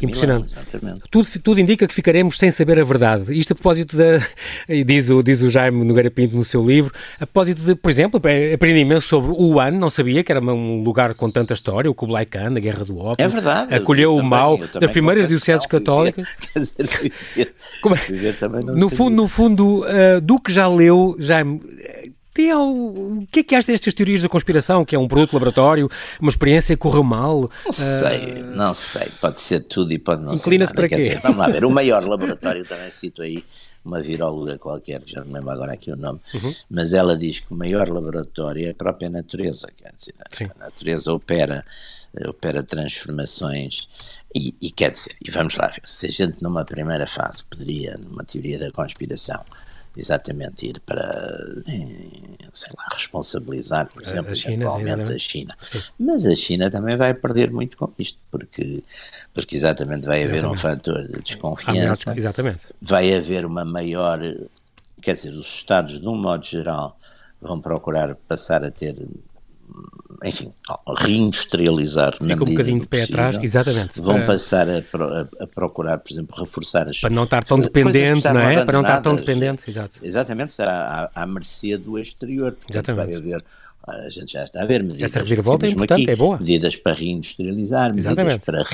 Impressionante. 0.00 0.54
Milão, 0.80 0.94
tudo, 1.10 1.28
tudo 1.42 1.60
indica 1.60 1.86
que 1.88 1.94
ficaremos 1.94 2.38
sem 2.38 2.50
saber 2.50 2.78
a 2.78 2.84
verdade. 2.84 3.36
Isto 3.36 3.52
a 3.52 3.54
propósito 3.56 3.96
da, 3.96 4.18
diz 4.86 5.10
o, 5.10 5.20
diz 5.22 5.42
o 5.42 5.50
Jaime 5.50 5.84
Nogueira 5.84 6.10
Pinto 6.10 6.36
no 6.36 6.44
seu 6.44 6.64
livro, 6.64 6.92
a 7.16 7.26
propósito 7.26 7.62
de, 7.62 7.74
por 7.74 7.90
exemplo, 7.90 8.20
aprendi 8.54 8.80
imenso 8.80 9.08
sobre 9.08 9.32
o 9.32 9.54
Wuhan, 9.54 9.72
não 9.72 9.90
sabia 9.90 10.22
que 10.22 10.30
era 10.30 10.40
um 10.40 10.82
lugar 10.84 11.14
com 11.22 11.30
tanta 11.30 11.54
história, 11.54 11.88
o 11.88 11.94
Kublai 11.94 12.26
Khan, 12.26 12.56
a 12.56 12.58
Guerra 12.58 12.84
do 12.84 12.98
Ópio. 12.98 13.24
É 13.24 13.28
verdade. 13.28 13.72
Acolheu 13.72 14.16
o 14.16 14.24
mal 14.24 14.58
das 14.58 14.90
primeiras 14.90 15.28
dioceses 15.28 15.64
católicas. 15.66 16.26
Quer 16.52 16.58
dizer, 16.58 17.12
viver, 17.12 17.54
Como 17.80 17.94
é? 17.94 17.98
viver 17.98 18.36
também 18.38 18.64
não 18.64 18.74
no 18.74 18.90
fundo, 18.90 19.14
no 19.14 19.28
fundo, 19.28 19.84
uh, 19.84 20.20
do 20.20 20.40
que 20.40 20.50
já 20.52 20.66
leu, 20.66 21.14
já 21.20 21.44
tem 22.34 22.52
o 22.52 23.24
que 23.30 23.38
é 23.38 23.42
que 23.44 23.54
acha 23.54 23.68
destas 23.68 23.94
teorias 23.94 24.22
da 24.22 24.28
conspiração, 24.28 24.84
que 24.84 24.96
é 24.96 24.98
um 24.98 25.06
produto 25.06 25.34
laboratório, 25.34 25.88
uma 26.20 26.28
experiência 26.28 26.74
que 26.74 26.80
correu 26.80 27.04
mal? 27.04 27.48
Não 27.66 27.72
sei, 27.72 28.42
uh, 28.42 28.56
não 28.56 28.74
sei, 28.74 29.06
pode 29.20 29.40
ser 29.40 29.60
tudo 29.60 29.92
e 29.92 29.98
pode 30.00 30.24
não 30.24 30.34
inclina 30.34 30.66
ser 30.66 30.72
Inclina-se 30.72 30.74
para 30.74 30.88
quê? 30.88 30.96
Dizer, 30.96 31.20
vamos 31.20 31.38
lá 31.38 31.48
ver, 31.48 31.64
o 31.64 31.70
maior 31.70 32.04
laboratório 32.04 32.64
também 32.64 32.90
cito 32.90 33.22
aí 33.22 33.44
uma 33.84 34.00
viróloga 34.00 34.58
qualquer, 34.58 35.02
já 35.06 35.20
não 35.20 35.28
me 35.28 35.34
lembro 35.34 35.50
agora 35.50 35.72
aqui 35.72 35.90
o 35.90 35.96
nome, 35.96 36.20
uhum. 36.34 36.54
mas 36.70 36.92
ela 36.92 37.16
diz 37.16 37.40
que 37.40 37.52
o 37.52 37.56
maior 37.56 37.88
laboratório 37.88 38.66
é 38.66 38.70
a 38.70 38.74
própria 38.74 39.10
natureza, 39.10 39.68
quer 39.76 39.92
dizer, 39.98 40.14
Sim. 40.30 40.44
a 40.54 40.64
natureza 40.64 41.12
opera, 41.12 41.64
opera 42.28 42.62
transformações 42.62 43.88
e, 44.34 44.54
e, 44.60 44.70
quer 44.70 44.90
dizer, 44.90 45.16
e 45.24 45.30
vamos 45.30 45.56
lá 45.56 45.68
ver, 45.68 45.82
se 45.84 46.06
a 46.06 46.10
gente 46.10 46.42
numa 46.42 46.64
primeira 46.64 47.06
fase 47.06 47.44
poderia, 47.44 47.98
numa 47.98 48.24
teoria 48.24 48.58
da 48.58 48.70
conspiração, 48.70 49.42
exatamente 49.96 50.66
ir 50.66 50.80
para, 50.80 51.62
sei 52.52 52.72
lá, 52.76 52.86
responsabilizar, 52.92 53.88
por 53.92 54.02
exemplo, 54.02 54.32
a 54.32 54.34
China, 54.34 54.66
atualmente 54.66 55.12
a 55.12 55.18
China. 55.18 55.56
Sim. 55.60 55.82
Mas 55.98 56.26
a 56.26 56.34
China 56.34 56.70
também 56.70 56.96
vai 56.96 57.12
perder 57.14 57.50
muito 57.50 57.76
com 57.76 57.92
isto, 57.98 58.18
porque, 58.30 58.82
porque 59.34 59.54
exatamente 59.54 60.06
vai 60.06 60.22
haver 60.22 60.38
exatamente. 60.38 60.58
um 60.58 60.62
fator 60.62 61.08
de 61.08 61.22
desconfiança, 61.22 62.14
exatamente. 62.16 62.66
vai 62.80 63.14
haver 63.14 63.44
uma 63.44 63.64
maior, 63.64 64.20
quer 65.00 65.14
dizer, 65.14 65.32
os 65.32 65.46
Estados, 65.46 66.00
de 66.00 66.08
um 66.08 66.16
modo 66.16 66.44
geral, 66.44 66.98
vão 67.40 67.60
procurar 67.60 68.14
passar 68.14 68.64
a 68.64 68.70
ter 68.70 68.96
enfim, 70.24 70.52
reindustrializar 70.98 72.16
Fica 72.16 72.44
um 72.44 72.46
bocadinho 72.46 72.80
de 72.80 72.86
pé 72.86 73.00
possível, 73.00 73.24
atrás, 73.24 73.44
exatamente. 73.44 74.00
Vão 74.00 74.14
para, 74.14 74.26
passar 74.26 74.68
a, 74.68 74.78
a, 74.78 75.44
a, 75.44 75.46
procurar, 75.46 75.98
por 75.98 76.12
exemplo, 76.12 76.38
reforçar 76.38 76.88
as 76.88 77.00
para 77.00 77.10
não 77.10 77.24
estar 77.24 77.42
tão 77.44 77.58
dependente, 77.58 78.24
não 78.24 78.40
é? 78.40 78.64
Para 78.64 78.74
não 78.74 78.82
estar 78.82 79.00
tão 79.00 79.14
dependente, 79.14 79.68
exato. 79.68 79.98
Exatamente, 80.02 80.52
será 80.52 81.10
à, 81.14 81.22
à 81.22 81.26
mercê 81.26 81.76
do 81.76 81.98
exterior. 81.98 82.52
Portanto, 82.52 82.70
exatamente. 82.90 83.10
vai 83.10 83.16
haver 83.16 83.44
a 83.84 84.08
gente 84.08 84.32
já 84.32 84.44
está 84.44 84.62
a 84.62 84.64
ver 84.64 84.82
medidas. 84.82 85.10
Essa 85.10 85.18
reviravolta 85.18 85.66
é 85.66 85.70
importante, 85.70 86.02
aqui, 86.02 86.10
é 86.12 86.16
boa. 86.16 86.38
Medidas 86.38 86.76
para 86.76 86.94
reindustrializar, 86.94 87.90
medidas 87.90 88.06
Exatamente. 88.06 88.44
para, 88.44 88.64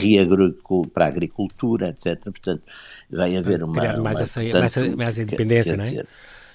para 0.92 1.04
a 1.06 1.08
agricultura, 1.08 1.88
etc. 1.88 2.20
Portanto, 2.24 2.62
vai 3.10 3.34
haver 3.34 3.62
uma. 3.62 3.72
Criar 3.72 3.96
mais, 3.96 4.18
uma, 4.18 4.22
essa, 4.22 4.40
portanto, 4.40 4.60
mais, 4.60 4.78
a, 4.78 4.96
mais 4.96 5.18
a 5.18 5.22
independência, 5.22 5.76
não 5.76 5.84
é? 5.84 5.86
Dizer, 5.86 6.06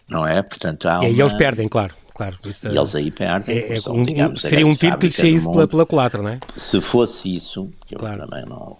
não 0.08 0.28
é? 0.28 0.42
Portanto, 0.44 0.88
há 0.88 1.04
e 1.04 1.08
aí 1.08 1.14
uma... 1.14 1.24
eles 1.24 1.34
perdem, 1.34 1.68
claro. 1.68 1.96
Claro 2.14 2.38
isso, 2.46 2.68
e 2.68 2.78
eles 2.78 2.96
aí 2.96 3.12
perdem. 3.12 3.58
é, 3.58 3.74
é, 3.74 3.76
são, 3.76 3.96
um, 3.96 4.04
digamos, 4.04 4.42
seria 4.42 4.66
um 4.66 4.76
tiro 4.76 4.98
que 4.98 5.08
lhes 5.08 5.16
saísse 5.16 5.50
pela, 5.52 5.68
pela 5.68 5.86
culatra, 5.86 6.22
não 6.22 6.30
é? 6.30 6.40
Se 6.56 6.80
fosse 6.82 7.36
isso, 7.36 7.70
que 7.86 7.96
claro. 7.96 8.22
eu 8.22 8.28
também 8.28 8.46
não. 8.46 8.78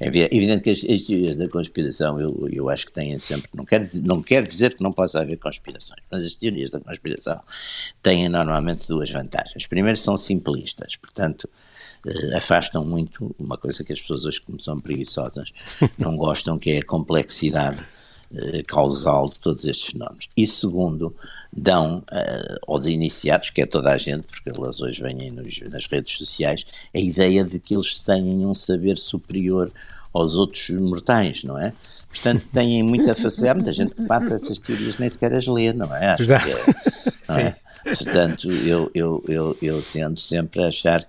É 0.00 0.08
evidente 0.08 0.62
que 0.62 0.70
as, 0.70 0.78
as 0.78 1.02
teorias 1.02 1.36
da 1.36 1.48
conspiração, 1.48 2.20
eu, 2.20 2.48
eu 2.50 2.68
acho 2.68 2.86
que 2.86 2.92
têm 2.92 3.18
sempre. 3.18 3.48
Não 3.54 3.64
quer, 3.64 3.80
dizer, 3.80 4.02
não 4.02 4.22
quer 4.22 4.42
dizer 4.42 4.74
que 4.74 4.82
não 4.82 4.92
possa 4.92 5.20
haver 5.20 5.38
conspirações, 5.38 6.00
mas 6.10 6.24
as 6.24 6.34
teorias 6.34 6.70
da 6.70 6.80
conspiração 6.80 7.40
têm 8.02 8.28
normalmente 8.28 8.86
duas 8.88 9.10
vantagens. 9.10 9.66
Primeiro, 9.66 9.96
são 9.96 10.16
simplistas, 10.16 10.96
portanto. 10.96 11.48
Uh, 12.06 12.36
afastam 12.36 12.84
muito 12.84 13.34
uma 13.36 13.58
coisa 13.58 13.82
que 13.82 13.92
as 13.92 14.00
pessoas 14.00 14.26
hoje, 14.26 14.40
como 14.40 14.60
são 14.60 14.78
preguiçosas, 14.78 15.50
não 15.98 16.16
gostam, 16.16 16.56
que 16.56 16.70
é 16.70 16.78
a 16.78 16.84
complexidade 16.84 17.82
uh, 18.30 18.62
causal 18.66 19.28
de 19.28 19.40
todos 19.40 19.64
estes 19.64 19.92
fenómenos. 19.92 20.28
E 20.36 20.46
segundo, 20.46 21.16
dão 21.52 21.98
uh, 21.98 22.58
aos 22.66 22.86
iniciados, 22.86 23.50
que 23.50 23.62
é 23.62 23.66
toda 23.66 23.90
a 23.90 23.98
gente, 23.98 24.26
porque 24.26 24.50
elas 24.50 24.80
hoje 24.80 25.02
vêm 25.02 25.30
nos, 25.30 25.60
nas 25.70 25.86
redes 25.86 26.16
sociais, 26.16 26.66
a 26.94 26.98
ideia 26.98 27.44
de 27.44 27.58
que 27.58 27.74
eles 27.74 27.98
têm 28.00 28.46
um 28.46 28.54
saber 28.54 28.98
superior 28.98 29.70
aos 30.12 30.36
outros 30.36 30.70
mortais, 30.70 31.44
não 31.44 31.58
é? 31.58 31.72
Portanto, 32.08 32.46
têm 32.52 32.82
muita 32.82 33.14
facilidade, 33.14 33.58
muita 33.58 33.72
gente 33.72 33.94
que 33.94 34.02
passa 34.06 34.34
essas 34.34 34.58
teorias 34.58 34.98
nem 34.98 35.08
sequer 35.08 35.34
as 35.34 35.46
lê, 35.46 35.72
não 35.72 35.94
é? 35.94 36.08
Acho 36.08 36.22
Exato. 36.22 36.46
Que, 36.46 37.12
não 37.28 37.38
é? 37.38 37.56
Portanto, 37.84 38.50
eu, 38.50 38.90
eu, 38.94 39.24
eu, 39.28 39.56
eu 39.62 39.84
tendo 39.92 40.18
sempre 40.18 40.62
a 40.62 40.68
achar 40.68 41.06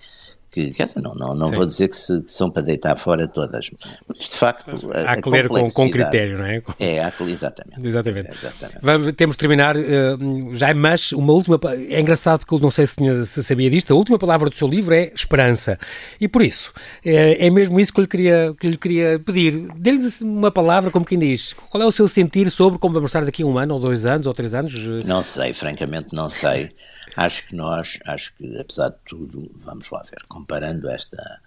que, 0.58 0.72
quer 0.72 0.86
dizer, 0.86 1.02
não, 1.02 1.14
não, 1.14 1.36
não 1.36 1.52
vou 1.52 1.66
dizer 1.66 1.88
que, 1.88 1.96
se, 1.96 2.22
que, 2.22 2.32
são 2.32 2.50
para 2.50 2.64
deitar 2.64 2.98
fora 2.98 3.28
todas, 3.28 3.70
mas 4.08 4.28
de 4.28 4.36
facto. 4.36 4.72
A, 4.92 5.12
há 5.12 5.22
que 5.22 5.30
ler 5.30 5.48
com, 5.48 5.70
com 5.70 5.92
critério, 5.92 6.40
não 6.40 6.46
é? 6.46 6.64
É, 6.80 7.04
há 7.04 7.12
que, 7.12 7.24
exatamente. 7.24 7.86
Exatamente. 7.86 8.28
É, 8.28 8.32
exatamente. 8.32 8.80
Vamos, 8.82 9.14
temos 9.14 9.36
de 9.36 9.40
terminar, 9.40 9.76
uh, 9.78 10.56
já 10.56 10.74
mas 10.74 11.12
uma 11.12 11.32
última. 11.34 11.60
É 11.90 12.00
engraçado 12.00 12.40
porque 12.40 12.56
eu 12.56 12.60
não 12.60 12.72
sei 12.72 12.88
se, 12.88 12.96
tinha, 12.96 13.14
se 13.24 13.44
sabia 13.44 13.70
disto, 13.70 13.92
a 13.94 13.96
última 13.96 14.18
palavra 14.18 14.50
do 14.50 14.58
seu 14.58 14.68
livro 14.68 14.96
é 14.96 15.12
esperança. 15.14 15.78
E 16.20 16.28
por 16.28 16.42
isso, 16.42 16.74
é, 17.06 17.46
é 17.46 17.50
mesmo 17.50 17.80
isso 17.80 17.94
que 17.94 18.00
eu 18.00 18.04
lhe 18.04 18.10
queria, 18.10 18.56
que 18.60 18.68
eu 18.68 18.72
lhe 18.72 18.78
queria 18.78 19.20
pedir. 19.20 19.68
Dê-lhe 19.76 20.00
uma 20.24 20.52
palavra, 20.52 20.90
como 20.90 21.06
quem 21.06 21.20
diz. 21.20 21.54
Qual 21.70 21.82
é 21.82 21.86
o 21.86 21.92
seu 21.92 22.08
sentir 22.08 22.50
sobre 22.50 22.80
como 22.80 22.94
vamos 22.94 23.10
estar 23.10 23.24
daqui 23.24 23.44
a 23.44 23.46
um 23.46 23.58
ano, 23.58 23.76
ou 23.76 23.80
dois 23.80 24.06
anos, 24.06 24.26
ou 24.26 24.34
três 24.34 24.56
anos? 24.56 24.74
Não 25.06 25.22
sei, 25.22 25.54
francamente, 25.54 26.08
não 26.14 26.30
sei. 26.30 26.72
Acho 27.18 27.48
que 27.48 27.56
nós, 27.56 28.00
acho 28.06 28.32
que 28.36 28.60
apesar 28.60 28.90
de 28.90 28.98
tudo, 29.08 29.50
vamos 29.66 29.90
lá 29.90 30.04
ver, 30.04 30.24
comparando 30.28 30.88
esta, 30.88 31.42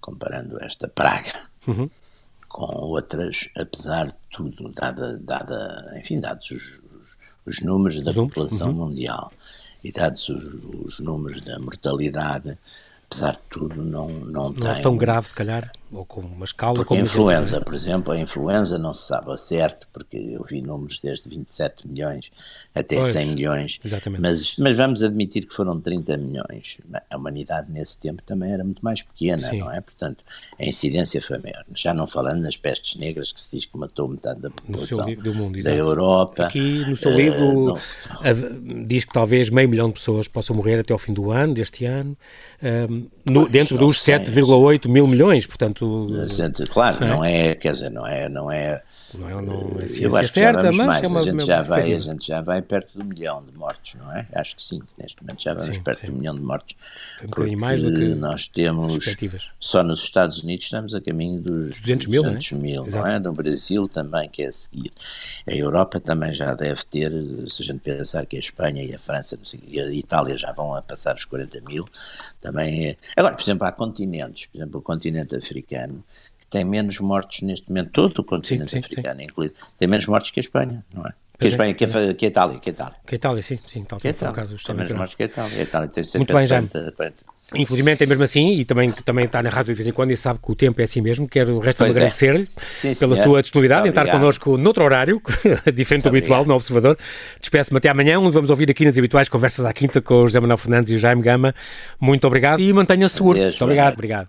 comparando 0.00 0.60
esta 0.60 0.88
praga 0.88 1.32
uhum. 1.64 1.88
com 2.48 2.64
outras, 2.74 3.48
apesar 3.56 4.08
de 4.08 4.14
tudo, 4.32 4.68
dada, 4.70 5.16
dada 5.16 5.94
enfim, 5.96 6.18
dados 6.18 6.50
os, 6.50 6.80
os 7.46 7.60
números 7.60 8.00
da 8.00 8.12
população 8.12 8.70
uhum. 8.70 8.88
mundial 8.88 9.32
e 9.84 9.92
dados 9.92 10.28
os, 10.28 10.44
os 10.84 10.98
números 10.98 11.40
da 11.42 11.56
mortalidade, 11.60 12.58
apesar 13.06 13.34
de 13.34 13.42
tudo, 13.48 13.76
não, 13.76 14.08
não, 14.08 14.50
não 14.50 14.52
tem. 14.52 14.64
Não 14.64 14.70
é 14.72 14.80
tão 14.80 14.96
grave, 14.96 15.28
se 15.28 15.34
calhar, 15.36 15.70
ou 15.92 16.04
com 16.04 16.20
uma 16.20 16.44
escala 16.44 16.74
porque 16.74 16.88
como 16.88 17.00
a 17.00 17.04
influenza, 17.04 17.60
por 17.60 17.74
exemplo, 17.74 18.12
a 18.12 18.18
influenza 18.18 18.78
não 18.78 18.92
se 18.92 19.06
sabe 19.06 19.32
a 19.32 19.36
certo, 19.36 19.86
porque 19.92 20.16
eu 20.16 20.44
vi 20.44 20.60
números 20.60 20.98
desde 21.02 21.28
27 21.28 21.86
milhões 21.86 22.30
até 22.74 22.96
pois, 22.96 23.12
100 23.12 23.26
milhões, 23.28 23.80
exatamente. 23.82 24.20
Mas, 24.20 24.56
mas 24.58 24.76
vamos 24.76 25.02
admitir 25.02 25.46
que 25.46 25.54
foram 25.54 25.80
30 25.80 26.16
milhões. 26.18 26.78
A 27.10 27.16
humanidade 27.16 27.72
nesse 27.72 27.98
tempo 27.98 28.22
também 28.22 28.52
era 28.52 28.62
muito 28.62 28.84
mais 28.84 29.00
pequena, 29.00 29.38
Sim. 29.38 29.60
não 29.60 29.72
é? 29.72 29.80
Portanto, 29.80 30.22
a 30.60 30.64
incidência 30.64 31.22
foi 31.22 31.38
maior. 31.38 31.64
Já 31.74 31.94
não 31.94 32.06
falando 32.06 32.42
nas 32.42 32.56
pestes 32.56 32.96
negras, 32.96 33.32
que 33.32 33.40
se 33.40 33.56
diz 33.56 33.64
que 33.64 33.78
matou 33.78 34.08
metade 34.08 34.40
da 34.40 34.50
população 34.50 35.06
do 35.14 35.34
mundo, 35.34 35.62
da 35.62 35.74
Europa. 35.74 36.46
Aqui 36.46 36.84
no 36.86 36.96
seu 36.96 37.12
uh, 37.12 37.16
livro 37.16 37.78
diz 38.86 39.06
que 39.06 39.12
talvez 39.12 39.48
meio 39.48 39.68
milhão 39.70 39.88
de 39.88 39.94
pessoas 39.94 40.28
possam 40.28 40.54
morrer 40.54 40.78
até 40.78 40.92
ao 40.92 40.98
fim 40.98 41.14
do 41.14 41.30
ano, 41.30 41.54
deste 41.54 41.86
ano, 41.86 42.14
um, 42.62 43.08
no, 43.24 43.48
dentro 43.48 43.78
dos 43.78 43.98
7,8 43.98 44.86
mil 44.88 45.06
milhões, 45.06 45.46
portanto... 45.46 45.75
Claro, 46.70 47.00
não 47.00 47.06
é? 47.06 47.10
não 47.10 47.24
é, 47.24 47.54
quer 47.54 47.72
dizer, 47.72 47.90
não 47.90 48.06
é... 48.06 48.28
Não 48.28 48.50
é 48.50 48.82
não 49.14 49.28
é, 49.28 49.42
não 49.42 49.80
é 49.80 49.86
ciência 49.86 50.24
certa, 50.24 50.72
mas 50.72 50.86
mais. 50.86 51.02
é 51.02 51.06
uma, 51.06 51.20
a 51.20 51.22
gente 51.22 51.46
já 51.46 51.62
vai 51.62 51.92
A 51.92 52.00
gente 52.00 52.26
já 52.26 52.40
vai 52.40 52.60
perto 52.60 52.98
do 52.98 53.04
milhão 53.04 53.42
de 53.44 53.56
mortes, 53.56 53.94
não 53.94 54.12
é? 54.12 54.26
Acho 54.34 54.56
que 54.56 54.62
sim, 54.62 54.82
neste 54.98 55.22
momento 55.22 55.42
já 55.42 55.54
vamos 55.54 55.76
sim, 55.76 55.82
perto 55.82 56.00
sim. 56.00 56.06
do 56.08 56.12
milhão 56.14 56.34
de 56.34 56.40
mortes. 56.40 56.76
Foi 57.18 57.26
um 57.26 57.30
bocadinho 57.30 57.58
mais 57.58 57.82
do 57.82 57.92
que 57.92 58.14
nós 58.14 58.48
temos, 58.48 58.98
só 59.60 59.82
nos 59.82 60.00
Estados 60.00 60.42
Unidos 60.42 60.66
estamos 60.66 60.94
a 60.94 61.00
caminho 61.00 61.40
dos 61.40 61.80
200 61.80 62.06
mil, 62.06 62.22
200 62.22 62.52
não 62.52 62.58
é? 62.58 62.62
mil, 62.62 62.86
não 62.86 63.06
é? 63.06 63.18
No 63.18 63.32
Brasil 63.32 63.88
também, 63.88 64.28
que 64.28 64.42
é 64.42 64.46
a 64.46 64.52
seguir. 64.52 64.92
A 65.46 65.54
Europa 65.54 66.00
também 66.00 66.32
já 66.32 66.54
deve 66.54 66.84
ter, 66.84 67.12
se 67.48 67.62
a 67.62 67.66
gente 67.66 67.80
pensar 67.80 68.26
que 68.26 68.36
a 68.36 68.40
Espanha 68.40 68.82
e 68.82 68.94
a 68.94 68.98
França 68.98 69.38
e 69.66 69.80
a 69.80 69.90
Itália 69.92 70.36
já 70.36 70.52
vão 70.52 70.74
a 70.74 70.82
passar 70.82 71.16
os 71.16 71.24
40 71.24 71.60
mil, 71.60 71.84
também 72.40 72.88
é... 72.88 72.96
Agora, 73.16 73.34
por 73.34 73.42
exemplo, 73.42 73.66
há 73.66 73.72
continentes, 73.72 74.46
por 74.46 74.58
exemplo, 74.58 74.80
o 74.80 74.82
continente 74.82 75.34
africano, 75.36 75.65
tem 76.48 76.64
menos 76.64 76.98
mortes 77.00 77.42
neste 77.42 77.68
momento, 77.68 77.90
todo 77.90 78.18
o 78.20 78.24
continente 78.24 78.70
sim, 78.70 78.80
sim, 78.80 78.86
africano 78.86 79.20
sim. 79.20 79.26
incluído, 79.26 79.54
tem 79.78 79.88
menos 79.88 80.06
mortes 80.06 80.30
que 80.30 80.40
a 80.40 80.42
Espanha, 80.42 80.84
não 80.94 81.06
é? 81.06 81.12
Que 81.38 81.46
a 81.46 81.48
Espanha, 81.48 81.70
é, 81.70 81.74
que, 81.74 81.84
a, 81.84 82.14
que 82.14 82.24
a 82.24 82.28
Itália, 82.28 82.58
que 82.58 82.70
a 82.70 82.72
Itália. 82.72 82.96
Que 83.06 83.14
a 83.14 83.16
Itália, 83.16 83.42
sim, 83.42 83.58
sim, 83.66 83.84
tal 83.84 83.98
que 83.98 84.12
foi 84.12 84.28
o 84.28 84.32
caso 84.32 84.56
Tem 84.56 84.74
menos 84.74 84.92
mortes 84.92 85.14
que 85.14 85.22
a 85.22 85.26
Itália, 85.26 85.58
a 85.58 85.62
Itália 85.62 85.88
tem 85.88 86.04
Muito 86.16 86.32
bem, 86.32 86.46
já. 86.46 86.62
Infelizmente 87.54 88.02
é 88.02 88.06
mesmo 88.06 88.24
assim, 88.24 88.54
e 88.54 88.64
também, 88.64 88.90
também 88.90 89.24
está 89.24 89.40
na 89.40 89.48
rádio 89.48 89.72
de 89.72 89.76
vez 89.76 89.86
em 89.86 89.92
quando 89.92 90.10
e 90.10 90.16
sabe 90.16 90.40
que 90.42 90.50
o 90.50 90.54
tempo 90.54 90.80
é 90.80 90.84
assim 90.84 91.00
mesmo. 91.00 91.28
Quero 91.28 91.60
resta-me 91.60 91.90
é. 91.90 91.92
agradecer-lhe 91.92 92.48
pela 92.98 93.16
sua 93.16 93.40
disponibilidade 93.40 93.86
em 93.86 93.90
estar 93.90 94.10
connosco 94.10 94.56
noutro 94.58 94.82
horário, 94.82 95.22
diferente 95.72 96.04
do 96.04 96.08
habitual, 96.08 96.44
no 96.44 96.54
Observador. 96.54 96.98
Despeço-me 97.38 97.78
até 97.78 97.88
amanhã, 97.88 98.18
onde 98.18 98.30
vamos 98.30 98.50
ouvir 98.50 98.68
aqui 98.68 98.84
nas 98.84 98.98
habituais 98.98 99.28
conversas 99.28 99.64
à 99.64 99.72
quinta 99.72 100.00
com 100.00 100.14
o 100.14 100.26
José 100.26 100.40
Manuel 100.40 100.58
Fernandes 100.58 100.90
e 100.90 100.96
o 100.96 100.98
Jaime 100.98 101.22
Gama. 101.22 101.54
Muito 102.00 102.26
obrigado 102.26 102.60
e 102.60 102.72
mantenha-se 102.72 103.16
seguro. 103.16 103.38
Muito 103.38 103.62
obrigado, 103.62 103.94
obrigado. 103.94 104.28